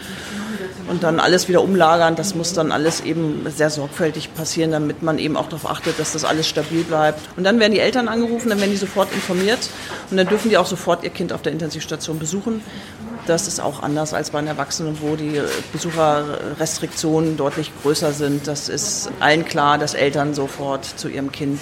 und 0.88 1.04
dann 1.04 1.20
alles 1.20 1.48
wieder 1.48 1.62
umlagern. 1.62 2.16
Das 2.16 2.36
muss 2.36 2.54
dann 2.54 2.72
alles 2.72 3.02
eben 3.02 3.46
sehr 3.56 3.70
sorgfältig 3.70 4.34
passieren, 4.34 4.72
damit 4.72 5.04
man 5.04 5.20
eben 5.20 5.38
auch 5.38 5.48
darauf 5.48 5.70
achtet, 5.70 6.00
dass 6.00 6.14
das 6.14 6.24
alles 6.24 6.48
stabil 6.48 6.84
bleibt. 6.84 7.20
Und 7.38 7.44
dann 7.44 7.60
werden 7.60 7.74
die 7.74 7.80
Eltern 7.80 8.08
angerufen, 8.08 8.50
dann 8.50 8.60
werden 8.60 8.72
die 8.72 8.78
sofort 8.78 9.12
informiert 9.14 9.70
und 10.10 10.18
dann 10.18 10.28
dürfen 10.28 10.50
die 10.50 10.58
auch 10.58 10.66
sofort 10.66 11.04
ihr 11.04 11.10
Kind 11.10 11.34
auf 11.34 11.42
der 11.42 11.52
Intensivstation 11.52 12.20
besuchen. 12.20 12.62
Das 13.26 13.48
ist 13.48 13.60
auch 13.60 13.84
anders 13.84 14.14
als 14.14 14.30
bei 14.30 14.40
den 14.40 14.48
Erwachsenen, 14.48 14.98
wo 15.02 15.18
die 15.18 15.42
Besucherrestriktionen 15.74 17.36
deutlich 17.36 17.72
größer 17.82 18.14
sind. 18.14 18.48
Das 18.48 18.70
ist 18.70 19.10
allen 19.20 19.44
klar, 19.44 19.78
dass 19.78 19.96
Eltern 19.96 20.34
sofort 20.34 20.86
zu 20.86 21.10
ihrem 21.10 21.32
Kind 21.32 21.60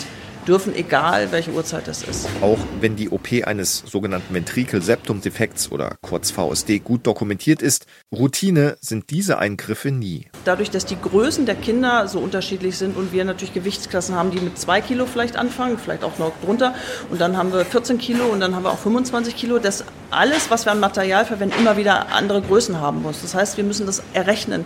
dürfen, 0.48 0.76
egal 0.76 1.32
welche 1.32 1.52
Uhrzeit 1.52 1.88
das 1.88 2.04
ist. 2.04 2.28
Auch 2.42 2.60
wenn 2.80 2.96
die 2.96 3.10
OP 3.10 3.28
eines 3.46 3.84
sogenannten 3.86 4.34
Ventrikel-Septum-Defekts 4.34 5.72
oder 5.72 5.96
kurz 6.02 6.32
VSD 6.32 6.80
gut 6.80 7.06
dokumentiert 7.08 7.62
ist, 7.62 7.86
Routine 8.12 8.78
sind 8.82 9.10
diese 9.10 9.38
Eingriffe 9.38 9.92
nie. 9.92 10.28
Dadurch, 10.46 10.70
dass 10.70 10.86
die 10.86 11.00
Größen 11.00 11.46
der 11.46 11.56
Kinder 11.56 12.08
so 12.08 12.20
unterschiedlich 12.20 12.78
sind 12.78 12.96
und 12.96 13.12
wir 13.12 13.26
natürlich 13.26 13.54
Gewichtsklassen 13.54 14.16
haben, 14.16 14.32
die 14.32 14.40
mit 14.40 14.58
zwei 14.58 14.82
Kilo 14.82 15.06
vielleicht 15.06 15.36
anfangen, 15.36 15.78
vielleicht 15.78 16.04
auch 16.04 16.18
noch 16.18 16.34
drunter, 16.44 16.76
und 17.10 17.22
dann 17.22 17.38
haben 17.38 17.52
wir 17.52 17.66
14 17.66 17.98
Kilo 17.98 18.26
und 18.26 18.40
dann 18.40 18.56
haben 18.56 18.64
wir 18.64 18.72
auch 18.72 18.80
25 18.80 19.36
Kilo, 19.36 19.60
dass 19.60 19.84
alles, 20.12 20.50
was 20.50 20.66
wir 20.66 20.72
an 20.72 20.80
Material 20.80 21.26
verwenden, 21.26 21.56
immer 21.60 21.78
wieder 21.78 22.12
andere 22.14 22.42
Größen 22.42 22.80
haben 22.80 23.02
muss. 23.02 23.22
Das 23.22 23.36
heißt, 23.36 23.58
wir 23.58 23.64
müssen 23.64 23.86
das 23.86 24.04
errechnen. 24.14 24.66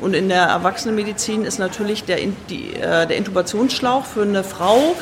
Und 0.00 0.14
in 0.14 0.28
der 0.28 0.42
Erwachsenenmedizin 0.42 1.44
ist 1.44 1.58
natürlich 1.58 2.04
der, 2.04 2.18
die, 2.48 2.74
äh, 2.74 3.06
der 3.06 3.16
Intubationsschlauch 3.16 4.04
für 4.04 4.22
eine 4.22 4.44
Frau 4.44 4.96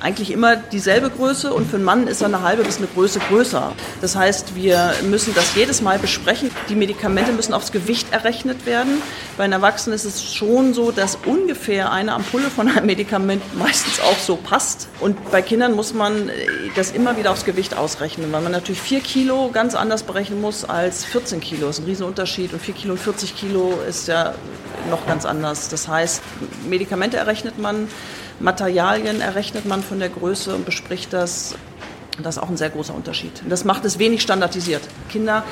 eigentlich 0.00 0.30
immer 0.30 0.56
dieselbe 0.56 1.10
Größe 1.10 1.52
und 1.52 1.68
für 1.68 1.76
einen 1.76 1.84
Mann 1.84 2.06
ist 2.06 2.22
er 2.22 2.28
eine 2.28 2.42
halbe 2.42 2.64
bis 2.64 2.78
eine 2.78 2.86
Größe 2.86 3.20
größer. 3.28 3.72
Das 4.00 4.16
heißt, 4.16 4.54
wir 4.54 4.94
müssen 5.02 5.34
das 5.34 5.54
jedes 5.54 5.82
Mal 5.82 5.98
besprechen. 5.98 6.50
Die 6.68 6.74
Medikamente 6.74 7.32
müssen 7.32 7.54
aufs 7.54 7.70
Gewicht 7.72 8.12
errechnet 8.12 8.66
werden. 8.66 9.02
Bei 9.36 9.44
einem 9.44 9.54
Erwachsenen 9.54 9.94
ist 9.94 10.04
es 10.04 10.24
schon 10.24 10.74
so, 10.74 10.90
dass 10.90 11.18
ungefähr 11.26 11.92
eine 11.92 12.12
Ampulle 12.12 12.50
von 12.50 12.68
einem 12.68 12.86
Medikament 12.86 13.42
meistens 13.58 14.00
auch 14.00 14.18
so 14.18 14.36
passt. 14.36 14.88
Und 15.00 15.30
bei 15.30 15.42
Kindern 15.42 15.74
muss 15.74 15.92
man 15.92 16.30
das 16.76 16.92
immer 16.92 17.16
wieder 17.16 17.30
aufs 17.30 17.44
Gewicht 17.44 17.76
ausrechnen, 17.76 18.32
weil 18.32 18.40
man 18.40 18.52
natürlich 18.52 18.80
4 18.80 19.00
Kilo 19.00 19.50
ganz 19.52 19.74
anders 19.74 20.02
berechnen 20.02 20.40
muss 20.40 20.64
als 20.64 21.04
14 21.04 21.40
Kilo. 21.40 21.66
Das 21.66 21.78
ist 21.78 21.84
ein 21.84 21.88
Riesenunterschied. 21.88 22.52
Und 22.52 22.62
4 22.62 22.74
Kilo 22.74 22.92
und 22.94 23.00
40 23.00 23.36
Kilo 23.36 23.78
ist 23.88 24.08
ja 24.08 24.34
noch 24.88 25.06
ganz 25.06 25.26
anders. 25.26 25.68
Das 25.68 25.88
heißt, 25.88 26.22
Medikamente 26.68 27.18
errechnet 27.18 27.58
man 27.58 27.88
Materialien 28.40 29.20
errechnet 29.20 29.66
man 29.66 29.82
von 29.82 29.98
der 29.98 30.08
Größe 30.08 30.54
und 30.54 30.64
bespricht 30.64 31.12
das. 31.12 31.54
Das 32.22 32.36
ist 32.36 32.42
auch 32.42 32.48
ein 32.48 32.56
sehr 32.56 32.70
großer 32.70 32.94
Unterschied. 32.94 33.42
Das 33.48 33.64
macht 33.64 33.84
es 33.84 33.98
wenig 33.98 34.22
standardisiert. 34.22 34.82
Kinder 35.10 35.44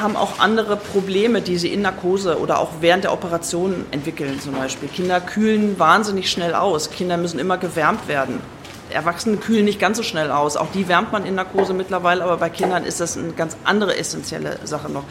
haben 0.00 0.16
auch 0.16 0.38
andere 0.38 0.76
Probleme, 0.76 1.40
die 1.40 1.58
sie 1.58 1.72
in 1.72 1.82
Narkose 1.82 2.38
oder 2.38 2.58
auch 2.58 2.70
während 2.80 3.04
der 3.04 3.12
Operation 3.12 3.84
entwickeln 3.90 4.40
zum 4.40 4.54
Beispiel. 4.54 4.88
Kinder 4.88 5.20
kühlen 5.20 5.78
wahnsinnig 5.78 6.30
schnell 6.30 6.54
aus. 6.54 6.90
Kinder 6.90 7.16
müssen 7.16 7.38
immer 7.38 7.58
gewärmt 7.58 8.08
werden. 8.08 8.40
Erwachsene 8.92 9.36
kühlen 9.36 9.64
nicht 9.64 9.80
ganz 9.80 9.96
so 9.96 10.02
schnell 10.02 10.30
aus. 10.30 10.56
Auch 10.56 10.70
die 10.72 10.88
wärmt 10.88 11.12
man 11.12 11.24
in 11.24 11.34
Narkose 11.34 11.74
mittlerweile, 11.74 12.24
aber 12.24 12.36
bei 12.36 12.50
Kindern 12.50 12.84
ist 12.84 13.00
das 13.00 13.16
eine 13.16 13.32
ganz 13.32 13.56
andere 13.64 13.96
essentielle 13.96 14.58
Sache 14.64 14.90
noch. 14.90 15.04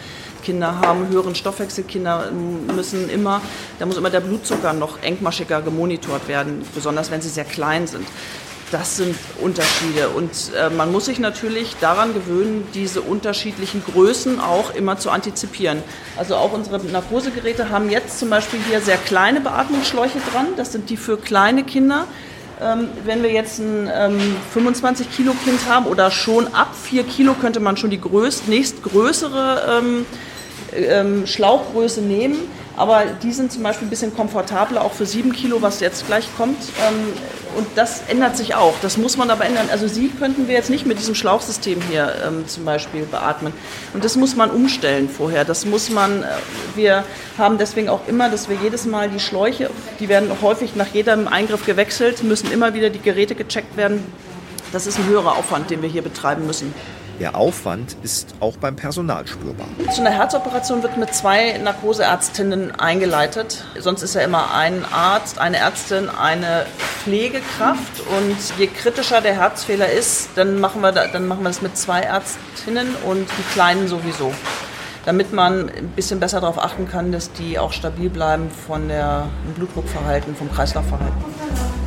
Kinder 0.44 0.80
haben 0.80 1.10
höheren 1.10 1.36
Stoffwechsel, 1.36 1.84
Kinder 1.84 2.32
müssen 2.32 3.10
immer, 3.10 3.42
da 3.78 3.86
muss 3.86 3.98
immer 3.98 4.10
der 4.10 4.22
Blutzucker 4.22 4.74
noch 4.74 5.02
engmaschiger 5.02 5.62
gemonitort 5.62 6.28
werden, 6.28 6.66
besonders 6.74 7.12
wenn 7.12 7.22
sie 7.22 7.30
sehr 7.30 7.46
klein 7.46 7.88
sind. 7.88 8.08
Das 8.72 8.98
sind 8.98 9.16
Unterschiede. 9.42 10.10
Und 10.10 10.32
äh, 10.56 10.70
man 10.70 10.92
muss 10.92 11.06
sich 11.06 11.18
natürlich 11.18 11.76
daran 11.82 12.14
gewöhnen, 12.14 12.68
diese 12.76 13.02
unterschiedlichen 13.02 13.84
Größen 13.84 14.40
auch 14.40 14.76
immer 14.76 15.00
zu 15.00 15.10
antizipieren. 15.10 15.82
Also 16.18 16.36
auch 16.36 16.54
unsere 16.54 16.78
Narkosegeräte 16.80 17.70
haben 17.70 17.90
jetzt 17.90 18.20
zum 18.20 18.30
Beispiel 18.30 18.60
hier 18.70 18.82
sehr 18.82 18.98
kleine 18.98 19.42
Beatmungsschläuche 19.42 20.20
dran. 20.32 20.48
Das 20.56 20.72
sind 20.72 20.92
die 20.92 20.98
für 20.98 21.18
kleine 21.18 21.64
Kinder. 21.64 22.06
Ähm, 22.62 22.90
wenn 23.06 23.24
wir 23.24 23.32
jetzt 23.32 23.60
ein 23.60 23.90
ähm, 23.94 24.36
25 24.52 25.10
Kilo 25.12 25.34
Kind 25.46 25.68
haben 25.70 25.86
oder 25.86 26.12
schon 26.12 26.54
ab 26.54 26.76
4 26.76 27.04
Kilo 27.04 27.34
könnte 27.34 27.60
man 27.62 27.78
schon 27.78 27.90
die 27.90 28.02
größt, 28.02 28.50
nächstgrößere 28.50 29.80
ähm, 29.80 30.06
ähm, 30.76 31.26
Schlauchgröße 31.26 32.02
nehmen. 32.02 32.38
Aber 32.80 33.04
die 33.22 33.34
sind 33.34 33.52
zum 33.52 33.62
Beispiel 33.62 33.88
ein 33.88 33.90
bisschen 33.90 34.16
komfortabler, 34.16 34.82
auch 34.86 34.94
für 34.94 35.06
7 35.06 35.34
Kilo, 35.34 35.62
was 35.62 35.82
jetzt 35.82 36.08
gleich 36.08 36.26
kommt. 36.38 36.58
Ähm, 36.80 37.12
und 37.58 37.68
das 37.76 38.04
ändert 38.08 38.38
sich 38.38 38.56
auch. 38.56 38.74
Das 38.82 38.96
muss 38.96 39.18
man 39.18 39.30
aber 39.30 39.44
ändern. 39.44 39.68
Also 39.70 39.90
Sie 39.90 40.08
könnten 40.08 40.48
wir 40.48 40.56
jetzt 40.56 40.70
nicht 40.70 40.86
mit 40.86 40.98
diesem 40.98 41.14
Schlauchsystem 41.14 41.82
hier 41.90 42.16
ähm, 42.26 42.48
zum 42.48 42.64
Beispiel 42.64 43.04
beatmen. 43.04 43.52
Und 43.94 44.06
das 44.06 44.16
muss 44.16 44.38
man 44.38 44.50
umstellen 44.50 45.10
vorher. 45.10 45.44
Das 45.44 45.66
muss 45.66 45.90
man, 45.90 46.24
äh, 46.24 46.28
wir 46.76 47.04
haben 47.38 47.58
deswegen 47.58 47.90
auch 47.90 48.08
immer, 48.08 48.30
dass 48.30 48.48
wir 48.48 48.56
jedes 48.64 48.86
Mal 48.86 49.10
die 49.10 49.20
Schläuche, 49.20 49.70
die 50.00 50.08
werden 50.08 50.32
häufig 50.42 50.78
nach 50.78 50.88
jedem 50.88 51.28
Eingriff 51.28 51.66
gewechselt, 51.66 52.24
müssen 52.24 52.50
immer 52.50 52.74
wieder 52.74 52.90
die 52.90 53.02
Geräte 53.02 53.36
gecheckt 53.36 53.76
werden. 53.76 54.06
Das 54.72 54.88
ist 54.88 54.98
ein 55.00 55.06
höherer 55.06 55.36
Aufwand, 55.36 55.70
den 55.70 55.82
wir 55.82 55.90
hier 55.90 56.02
betreiben 56.02 56.48
müssen. 56.48 56.74
Der 57.20 57.36
Aufwand 57.36 57.98
ist 58.02 58.34
auch 58.40 58.56
beim 58.56 58.78
Personal 58.78 59.28
spürbar. 59.28 59.68
Zu 59.94 60.02
einer 60.02 60.12
Herzoperation 60.12 60.84
wird 60.84 60.96
mit 60.96 61.14
zwei 61.14 61.58
Narkoseärztinnen 61.58 62.80
eingeleitet. 62.80 63.66
Sonst 63.78 64.04
ist 64.04 64.16
ja 64.16 64.22
immer 64.22 64.54
ein 64.54 64.86
Arzt, 64.90 65.38
eine 65.38 65.58
Ärztin, 65.58 66.08
eine 66.10 66.66
Pflegekraft. 67.04 68.00
Und 68.18 68.38
je 68.58 68.68
kritischer 68.68 69.20
der 69.20 69.34
Herzfehler 69.34 69.90
ist, 69.90 70.30
dann 70.36 70.62
machen 70.62 70.82
wir, 70.82 70.94
dann 70.94 71.28
machen 71.28 71.44
wir 71.44 71.50
das 71.50 71.62
mit 71.62 71.78
zwei 71.78 72.02
Ärztinnen 72.02 72.96
und 73.06 73.28
die 73.38 73.54
Kleinen 73.54 73.90
sowieso. 73.90 74.34
Damit 75.04 75.34
man 75.34 75.70
ein 75.70 75.90
bisschen 75.90 76.22
besser 76.22 76.40
darauf 76.40 76.58
achten 76.58 76.88
kann, 76.88 77.12
dass 77.12 77.34
die 77.34 77.60
auch 77.60 77.74
stabil 77.74 78.10
bleiben 78.10 78.50
von 78.50 78.88
der 78.88 79.28
Blutdruckverhalten, 79.56 80.36
vom 80.38 80.50
Kreislaufverhalten. 80.52 81.79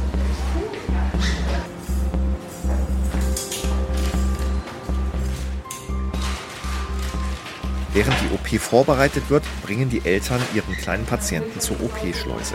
Während 7.94 8.14
die 8.22 8.34
OP 8.34 8.58
vorbereitet 8.58 9.28
wird, 9.28 9.44
bringen 9.62 9.90
die 9.90 10.00
Eltern 10.04 10.40
ihren 10.54 10.74
kleinen 10.76 11.04
Patienten 11.04 11.60
zur 11.60 11.76
OP-Schleuse. 11.82 12.54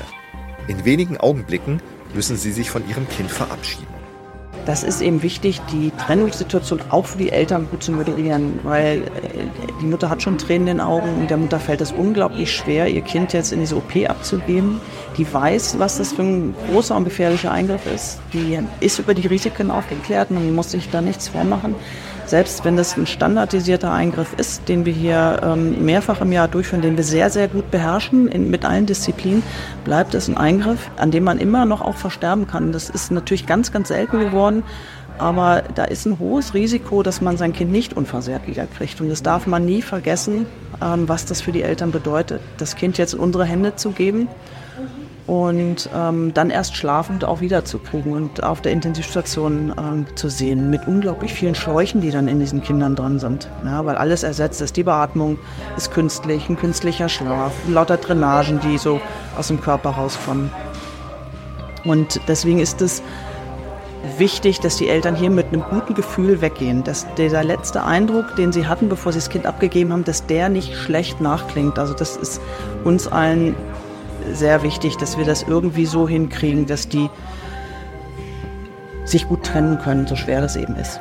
In 0.68 0.84
wenigen 0.84 1.18
Augenblicken 1.18 1.80
müssen 2.16 2.38
sie 2.38 2.52
sich 2.52 2.72
von 2.72 2.88
ihrem 2.90 3.08
Kind 3.08 3.30
verabschieden. 3.30 3.86
Das 4.66 4.84
ist 4.84 5.00
eben 5.00 5.22
wichtig, 5.22 5.62
die 5.72 5.92
Trennungssituation 5.92 6.82
auch 6.90 7.06
für 7.06 7.20
die 7.20 7.32
Eltern 7.32 7.68
gut 7.70 7.84
zu 7.84 7.92
moderieren, 7.92 8.60
weil 8.64 9.04
äh, 9.04 9.08
die 9.80 9.86
Mutter 9.86 10.10
hat 10.10 10.24
schon 10.24 10.40
Tränen 10.40 10.68
in 10.68 10.78
den 10.78 10.82
Augen 10.82 11.08
und 11.20 11.30
der 11.30 11.38
Mutter 11.38 11.60
fällt 11.60 11.82
es 11.82 11.92
unglaublich 11.92 12.52
schwer, 12.52 12.88
ihr 12.88 13.02
Kind 13.02 13.32
jetzt 13.32 13.54
in 13.54 13.60
diese 13.60 13.78
OP 13.78 13.96
abzugeben. 14.10 14.82
Die 15.18 15.32
weiß, 15.32 15.78
was 15.78 16.00
das 16.00 16.12
für 16.12 16.24
ein 16.24 16.56
großer 16.70 16.98
und 16.98 17.06
gefährlicher 17.06 17.52
Eingriff 17.52 17.86
ist. 17.86 18.20
Die 18.34 18.60
ist 18.82 19.00
über 19.00 19.14
die 19.14 19.28
Risiken 19.28 19.72
aufgeklärt 19.72 20.32
und 20.32 20.54
muss 20.54 20.72
sich 20.72 20.90
da 20.90 21.00
nichts 21.00 21.30
vormachen 21.30 21.76
selbst 22.30 22.66
wenn 22.66 22.78
das 22.78 22.98
ein 22.98 23.08
standardisierter 23.08 23.92
Eingriff 23.92 24.34
ist, 24.38 24.68
den 24.68 24.86
wir 24.86 24.94
hier 24.94 25.40
ähm, 25.44 25.86
mehrfach 25.86 26.22
im 26.22 26.32
Jahr 26.32 26.48
durchführen, 26.48 26.82
den 26.82 26.98
wir 26.98 27.04
sehr, 27.04 27.30
sehr 27.30 27.48
gut 27.48 27.72
beherrschen 27.72 28.28
in, 28.28 28.50
mit 28.50 28.66
allen 28.66 28.86
Disziplinen, 28.86 29.44
bleibt 29.84 30.14
es 30.14 30.28
ein 30.28 30.38
Eingriff, 30.38 30.90
an 30.98 31.12
dem 31.12 31.24
man 31.24 31.40
immer 31.40 31.66
noch 31.66 31.82
auch 31.82 31.96
versterben 31.96 32.48
kann. 32.48 32.72
Das 32.72 32.90
ist 32.90 33.12
natürlich 33.12 33.46
ganz, 33.46 33.72
ganz 33.72 33.90
selten 33.90 34.20
geworden. 34.20 34.64
Aber 35.18 35.64
da 35.74 35.86
ist 35.86 36.06
ein 36.06 36.20
hohes 36.20 36.54
Risiko, 36.54 37.02
dass 37.02 37.22
man 37.22 37.38
sein 37.38 37.52
Kind 37.52 37.72
nicht 37.72 37.98
unversehrt 37.98 38.46
wiederkriegt. 38.46 39.02
Und 39.02 39.10
das 39.10 39.24
darf 39.24 39.48
man 39.48 39.66
nie 39.66 39.82
vergessen, 39.82 40.46
ähm, 40.82 41.10
was 41.10 41.26
das 41.26 41.42
für 41.42 41.52
die 41.52 41.64
Eltern 41.64 41.92
bedeutet, 41.92 42.42
das 42.58 42.76
Kind 42.76 42.98
jetzt 43.00 43.16
in 43.16 43.20
unsere 43.20 43.46
Hände 43.46 43.76
zu 43.76 43.92
geben 43.92 44.28
und 45.28 45.90
ähm, 45.94 46.34
dann 46.34 46.50
erst 46.50 46.78
schlafend 46.78 47.26
auch 47.26 47.42
wiederzukriegen 47.42 48.14
und 48.14 48.44
auf 48.44 48.62
der 48.62 48.72
Intensivstation 48.72 49.74
ähm, 49.78 50.06
zu 50.16 50.30
sehen, 50.30 50.70
mit 50.70 50.88
unglaublich 50.88 51.34
vielen 51.34 51.54
Schläuchen, 51.54 52.00
die 52.00 52.12
dann 52.12 52.30
in 52.30 52.40
diesen 52.40 52.64
Kindern 52.64 52.96
dran 52.96 53.20
sind. 53.20 53.50
Ja, 53.66 53.86
weil 53.86 53.98
alles 53.98 54.24
ersetzt 54.24 54.62
ist. 54.62 54.78
Die 54.78 54.84
Beatmung 54.84 55.38
ist 55.76 55.92
künstlich, 55.92 56.48
ein 56.48 56.58
künstlicher 56.58 57.10
Schlaf, 57.10 57.52
lauter 57.68 57.98
Drainagen, 57.98 58.62
die 58.62 58.78
so 58.78 59.02
aus 59.38 59.50
dem 59.50 59.60
Körper 59.60 59.92
rauskommen. 59.92 60.50
Und 61.84 62.22
deswegen 62.30 62.60
ist 62.60 62.82
es 62.82 63.04
wichtig, 64.18 64.62
dass 64.62 64.78
die 64.78 64.88
Eltern 64.88 65.16
hier 65.16 65.30
mit 65.30 65.48
einem 65.48 65.64
guten 65.64 65.94
Gefühl 65.94 66.40
weggehen, 66.40 66.84
dass 66.84 67.06
dieser 67.16 67.44
letzte 67.44 67.84
Eindruck, 67.84 68.36
den 68.38 68.54
sie 68.54 68.66
hatten, 68.66 68.88
bevor 68.88 69.12
sie 69.12 69.20
das 69.20 69.30
Kind 69.30 69.46
abgegeben 69.46 69.92
haben, 69.92 70.04
dass 70.06 70.26
der 70.26 70.48
nicht 70.48 70.74
schlecht 70.76 71.20
nachklingt. 71.20 71.78
Also 71.78 71.94
das 71.94 72.16
ist 72.16 72.42
uns 72.86 73.08
allen 73.08 73.56
sehr 74.34 74.64
wichtig, 74.64 74.98
dass 74.98 75.18
wir 75.18 75.26
das 75.26 75.44
irgendwie 75.44 75.86
so 75.86 76.08
hinkriegen, 76.08 76.66
dass 76.66 76.90
die 76.90 77.10
sich 79.06 79.28
gut 79.28 79.44
trennen 79.44 79.80
können, 79.80 80.08
so 80.08 80.16
schwer 80.16 80.42
das 80.42 80.56
eben 80.56 80.76
ist. 80.76 81.00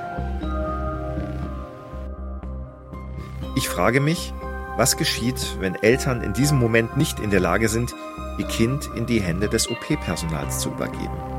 Ich 3.57 3.69
frage 3.69 4.01
mich, 4.01 4.33
was 4.77 4.97
geschieht, 4.97 5.57
wenn 5.61 5.75
Eltern 5.75 6.23
in 6.23 6.33
diesem 6.33 6.59
Moment 6.59 6.97
nicht 6.97 7.21
in 7.21 7.31
der 7.31 7.41
Lage 7.41 7.69
sind, 7.69 7.95
ihr 8.39 8.47
Kind 8.47 8.91
in 8.95 9.07
die 9.07 9.21
Hände 9.21 9.49
des 9.49 9.71
OP-Personals 9.71 10.59
zu 10.59 10.71
übergeben? 10.71 11.36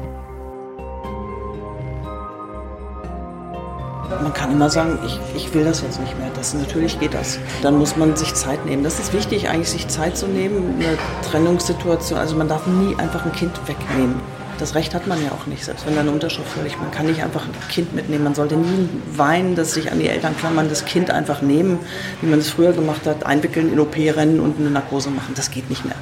Man 4.10 4.34
kann 4.34 4.52
immer 4.52 4.70
sagen, 4.70 5.00
ich, 5.06 5.20
ich 5.36 5.54
will 5.54 5.66
das 5.66 5.82
jetzt 5.82 6.00
nicht 6.00 6.18
mehr. 6.18 6.30
Das, 6.34 6.54
natürlich 6.54 7.00
geht 7.00 7.14
das. 7.14 7.40
Dann 7.62 7.78
muss 7.78 7.98
man 7.98 8.16
sich 8.16 8.34
Zeit 8.34 8.66
nehmen. 8.66 8.84
Das 8.84 9.00
ist 9.00 9.14
wichtig, 9.14 9.50
eigentlich 9.50 9.70
sich 9.70 9.88
Zeit 9.90 10.18
zu 10.18 10.28
nehmen. 10.28 10.76
Eine 10.80 10.98
Trennungssituation, 11.30 12.18
also 12.18 12.36
man 12.36 12.48
darf 12.48 12.66
nie 12.68 12.96
einfach 12.96 13.26
ein 13.26 13.34
Kind 13.34 13.60
wegnehmen. 13.68 14.16
Das 14.60 14.74
Recht 14.74 14.96
hat 14.96 15.06
man 15.06 15.24
ja 15.24 15.32
auch 15.32 15.46
nicht, 15.46 15.64
selbst 15.64 15.86
wenn 15.86 15.94
da 15.94 16.02
eine 16.02 16.12
Unterschrift 16.12 16.48
vorliegt. 16.48 16.80
Man 16.82 16.90
kann 16.90 17.06
nicht 17.06 17.22
einfach 17.22 17.46
ein 17.46 17.52
Kind 17.70 17.94
mitnehmen. 17.94 18.24
Man 18.24 18.34
sollte 18.34 18.56
nie 18.56 18.90
weinen, 19.14 19.56
dass 19.56 19.74
sich 19.74 19.92
an 19.92 20.00
die 20.00 20.08
Eltern 20.08 20.36
klammern, 20.38 20.68
das 20.70 20.86
Kind 20.86 21.12
einfach 21.12 21.42
nehmen, 21.42 21.78
wie 22.22 22.28
man 22.28 22.40
es 22.40 22.50
früher 22.50 22.72
gemacht 22.72 23.06
hat, 23.06 23.26
einwickeln, 23.26 23.72
in 23.72 23.80
OP 23.80 23.96
rennen 23.96 24.40
und 24.40 24.58
eine 24.58 24.72
Narkose 24.72 25.10
machen. 25.12 25.34
Das 25.36 25.52
geht 25.52 25.70
nicht 25.70 25.86
mehr. 25.86 25.96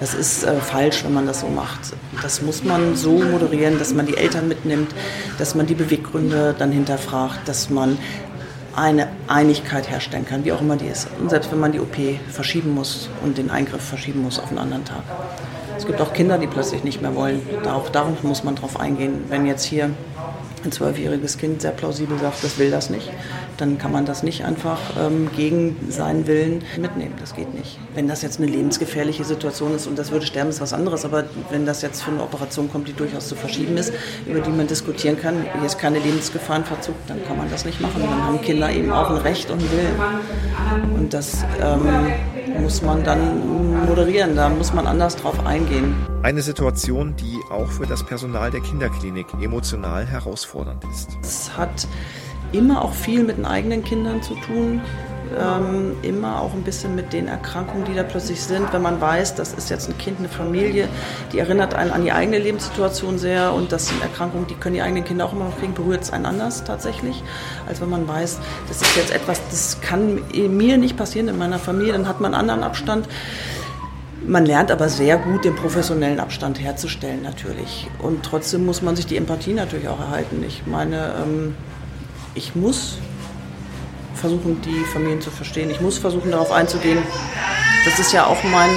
Das 0.00 0.14
ist 0.14 0.44
äh, 0.44 0.60
falsch, 0.60 1.04
wenn 1.04 1.14
man 1.14 1.26
das 1.26 1.40
so 1.40 1.48
macht. 1.48 1.80
Das 2.22 2.42
muss 2.42 2.62
man 2.62 2.94
so 2.94 3.12
moderieren, 3.12 3.78
dass 3.78 3.92
man 3.92 4.06
die 4.06 4.16
Eltern 4.16 4.48
mitnimmt, 4.48 4.94
dass 5.38 5.54
man 5.54 5.66
die 5.66 5.74
Beweggründe 5.74 6.54
dann 6.56 6.70
hinterfragt, 6.70 7.48
dass 7.48 7.68
man 7.68 7.98
eine 8.76 9.08
Einigkeit 9.26 9.90
herstellen 9.90 10.24
kann, 10.24 10.44
wie 10.44 10.52
auch 10.52 10.60
immer 10.60 10.76
die 10.76 10.86
ist. 10.86 11.08
Und 11.20 11.30
selbst 11.30 11.50
wenn 11.50 11.58
man 11.58 11.72
die 11.72 11.80
OP 11.80 11.96
verschieben 12.30 12.74
muss 12.74 13.08
und 13.24 13.36
den 13.36 13.50
Eingriff 13.50 13.82
verschieben 13.82 14.22
muss 14.22 14.38
auf 14.38 14.50
einen 14.50 14.58
anderen 14.58 14.84
Tag. 14.84 15.02
Es 15.76 15.86
gibt 15.86 16.00
auch 16.00 16.12
Kinder, 16.12 16.38
die 16.38 16.46
plötzlich 16.46 16.84
nicht 16.84 17.02
mehr 17.02 17.14
wollen. 17.14 17.40
Auch 17.66 17.88
darauf 17.88 18.22
muss 18.22 18.44
man 18.44 18.54
drauf 18.54 18.78
eingehen. 18.78 19.24
Wenn 19.28 19.46
jetzt 19.46 19.64
hier 19.64 19.90
ein 20.64 20.72
zwölfjähriges 20.72 21.38
Kind 21.38 21.62
sehr 21.62 21.70
plausibel 21.72 22.18
sagt, 22.18 22.42
das 22.44 22.58
will 22.58 22.70
das 22.70 22.90
nicht, 22.90 23.10
dann 23.58 23.76
kann 23.76 23.92
man 23.92 24.06
das 24.06 24.22
nicht 24.22 24.44
einfach 24.44 24.78
ähm, 24.98 25.30
gegen 25.36 25.76
seinen 25.90 26.26
Willen 26.26 26.62
mitnehmen. 26.78 27.14
Das 27.20 27.34
geht 27.34 27.52
nicht. 27.54 27.78
Wenn 27.94 28.08
das 28.08 28.22
jetzt 28.22 28.40
eine 28.40 28.50
lebensgefährliche 28.50 29.24
Situation 29.24 29.74
ist 29.74 29.86
und 29.86 29.98
das 29.98 30.10
würde 30.10 30.24
sterben, 30.24 30.50
ist 30.50 30.60
was 30.60 30.72
anderes. 30.72 31.04
Aber 31.04 31.24
wenn 31.50 31.66
das 31.66 31.82
jetzt 31.82 32.02
für 32.02 32.12
eine 32.12 32.22
Operation 32.22 32.70
kommt, 32.70 32.88
die 32.88 32.92
durchaus 32.92 33.28
zu 33.28 33.34
verschieben 33.34 33.76
ist, 33.76 33.92
über 34.26 34.40
die 34.40 34.50
man 34.50 34.66
diskutieren 34.66 35.18
kann, 35.18 35.44
hier 35.58 35.66
ist 35.66 35.78
keine 35.78 35.98
Lebensgefahr 35.98 36.56
in 36.58 36.64
Verzug, 36.64 36.94
dann 37.08 37.24
kann 37.24 37.36
man 37.36 37.50
das 37.50 37.64
nicht 37.64 37.80
machen. 37.80 38.00
Dann 38.00 38.24
haben 38.24 38.40
Kinder 38.40 38.70
eben 38.70 38.92
auch 38.92 39.10
ein 39.10 39.16
Recht 39.16 39.50
und 39.50 39.60
Willen. 39.60 40.94
Und 40.94 41.12
das 41.12 41.44
ähm, 41.60 42.12
muss 42.60 42.82
man 42.82 43.02
dann 43.02 43.86
moderieren, 43.86 44.36
da 44.36 44.48
muss 44.48 44.72
man 44.72 44.86
anders 44.86 45.16
drauf 45.16 45.44
eingehen. 45.46 45.94
Eine 46.22 46.42
Situation, 46.42 47.14
die 47.16 47.38
auch 47.50 47.70
für 47.70 47.86
das 47.86 48.04
Personal 48.04 48.50
der 48.50 48.60
Kinderklinik 48.60 49.26
emotional 49.40 50.06
herausfordernd 50.06 50.84
ist. 50.92 51.10
Es 51.22 51.56
hat 51.56 51.86
immer 52.52 52.82
auch 52.82 52.92
viel 52.92 53.24
mit 53.24 53.38
den 53.38 53.46
eigenen 53.46 53.84
Kindern 53.84 54.22
zu 54.22 54.34
tun. 54.34 54.80
Ähm, 55.38 55.94
immer 56.00 56.40
auch 56.40 56.54
ein 56.54 56.62
bisschen 56.62 56.94
mit 56.94 57.12
den 57.12 57.28
Erkrankungen, 57.28 57.84
die 57.84 57.94
da 57.94 58.02
plötzlich 58.02 58.42
sind. 58.42 58.72
Wenn 58.72 58.80
man 58.80 58.98
weiß, 58.98 59.34
das 59.34 59.52
ist 59.52 59.68
jetzt 59.68 59.88
ein 59.88 59.98
Kind, 59.98 60.20
eine 60.20 60.28
Familie, 60.28 60.88
die 61.32 61.38
erinnert 61.38 61.74
einen 61.74 61.90
an 61.90 62.02
die 62.02 62.12
eigene 62.12 62.38
Lebenssituation 62.38 63.18
sehr 63.18 63.52
und 63.52 63.70
das 63.70 63.88
sind 63.88 64.00
Erkrankungen, 64.00 64.46
die 64.46 64.54
können 64.54 64.76
die 64.76 64.82
eigenen 64.82 65.04
Kinder 65.04 65.26
auch 65.26 65.34
immer 65.34 65.44
noch 65.44 65.58
kriegen, 65.58 65.74
berührt 65.74 66.02
es 66.02 66.12
einen 66.12 66.24
anders 66.24 66.64
tatsächlich, 66.64 67.22
als 67.66 67.82
wenn 67.82 67.90
man 67.90 68.08
weiß, 68.08 68.38
das 68.68 68.80
ist 68.80 68.96
jetzt 68.96 69.14
etwas, 69.14 69.42
das 69.50 69.82
kann 69.82 70.22
mir 70.32 70.78
nicht 70.78 70.96
passieren 70.96 71.28
in 71.28 71.36
meiner 71.36 71.58
Familie, 71.58 71.92
dann 71.92 72.08
hat 72.08 72.20
man 72.20 72.32
einen 72.32 72.40
anderen 72.40 72.62
Abstand. 72.62 73.06
Man 74.26 74.46
lernt 74.46 74.70
aber 74.70 74.88
sehr 74.88 75.18
gut 75.18 75.44
den 75.44 75.54
professionellen 75.54 76.20
Abstand 76.20 76.60
herzustellen 76.60 77.22
natürlich. 77.22 77.88
Und 77.98 78.24
trotzdem 78.24 78.66
muss 78.66 78.82
man 78.82 78.96
sich 78.96 79.06
die 79.06 79.16
Empathie 79.16 79.52
natürlich 79.52 79.88
auch 79.88 80.00
erhalten. 80.00 80.42
Ich 80.46 80.66
meine, 80.66 81.14
ähm, 81.22 81.54
ich 82.38 82.54
muss 82.54 82.98
versuchen, 84.14 84.62
die 84.62 84.84
Familien 84.92 85.20
zu 85.20 85.30
verstehen. 85.30 85.70
Ich 85.70 85.80
muss 85.80 85.98
versuchen, 85.98 86.30
darauf 86.30 86.52
einzugehen. 86.52 87.02
Das 87.84 87.98
ist 87.98 88.12
ja 88.12 88.26
auch 88.26 88.42
mein, 88.44 88.70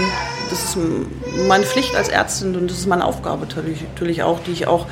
das 0.49 0.63
ist 0.63 0.77
meine 1.47 1.63
Pflicht 1.63 1.95
als 1.95 2.09
Ärztin 2.09 2.55
und 2.55 2.69
das 2.69 2.79
ist 2.79 2.87
meine 2.87 3.05
Aufgabe 3.05 3.45
natürlich, 3.45 4.23
auch, 4.23 4.39
die 4.43 4.51
ich 4.51 4.67
auch 4.67 4.87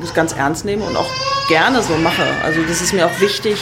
das 0.00 0.12
ganz 0.12 0.32
ernst 0.32 0.64
nehme 0.64 0.84
und 0.84 0.96
auch 0.96 1.08
gerne 1.48 1.82
so 1.82 1.96
mache. 1.96 2.24
Also 2.44 2.60
das 2.62 2.80
ist 2.82 2.92
mir 2.92 3.06
auch 3.06 3.20
wichtig, 3.20 3.56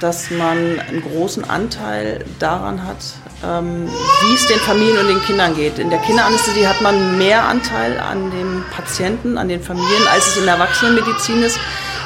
dass 0.00 0.30
man 0.30 0.80
einen 0.80 1.02
großen 1.02 1.48
Anteil 1.48 2.24
daran 2.38 2.86
hat, 2.86 2.96
ähm, 3.44 3.88
wie 4.22 4.34
es 4.34 4.46
den 4.46 4.58
Familien 4.60 4.98
und 4.98 5.08
den 5.08 5.22
Kindern 5.22 5.54
geht. 5.54 5.78
In 5.78 5.90
der 5.90 5.98
Kinderanästhesie 5.98 6.66
hat 6.66 6.80
man 6.80 7.18
mehr 7.18 7.44
Anteil 7.44 7.98
an 8.00 8.30
den 8.30 8.64
Patienten, 8.70 9.36
an 9.36 9.48
den 9.48 9.62
Familien, 9.62 10.08
als 10.08 10.28
es 10.28 10.36
in 10.38 10.44
der 10.44 10.54
Erwachsenenmedizin 10.54 11.42
ist. 11.42 11.58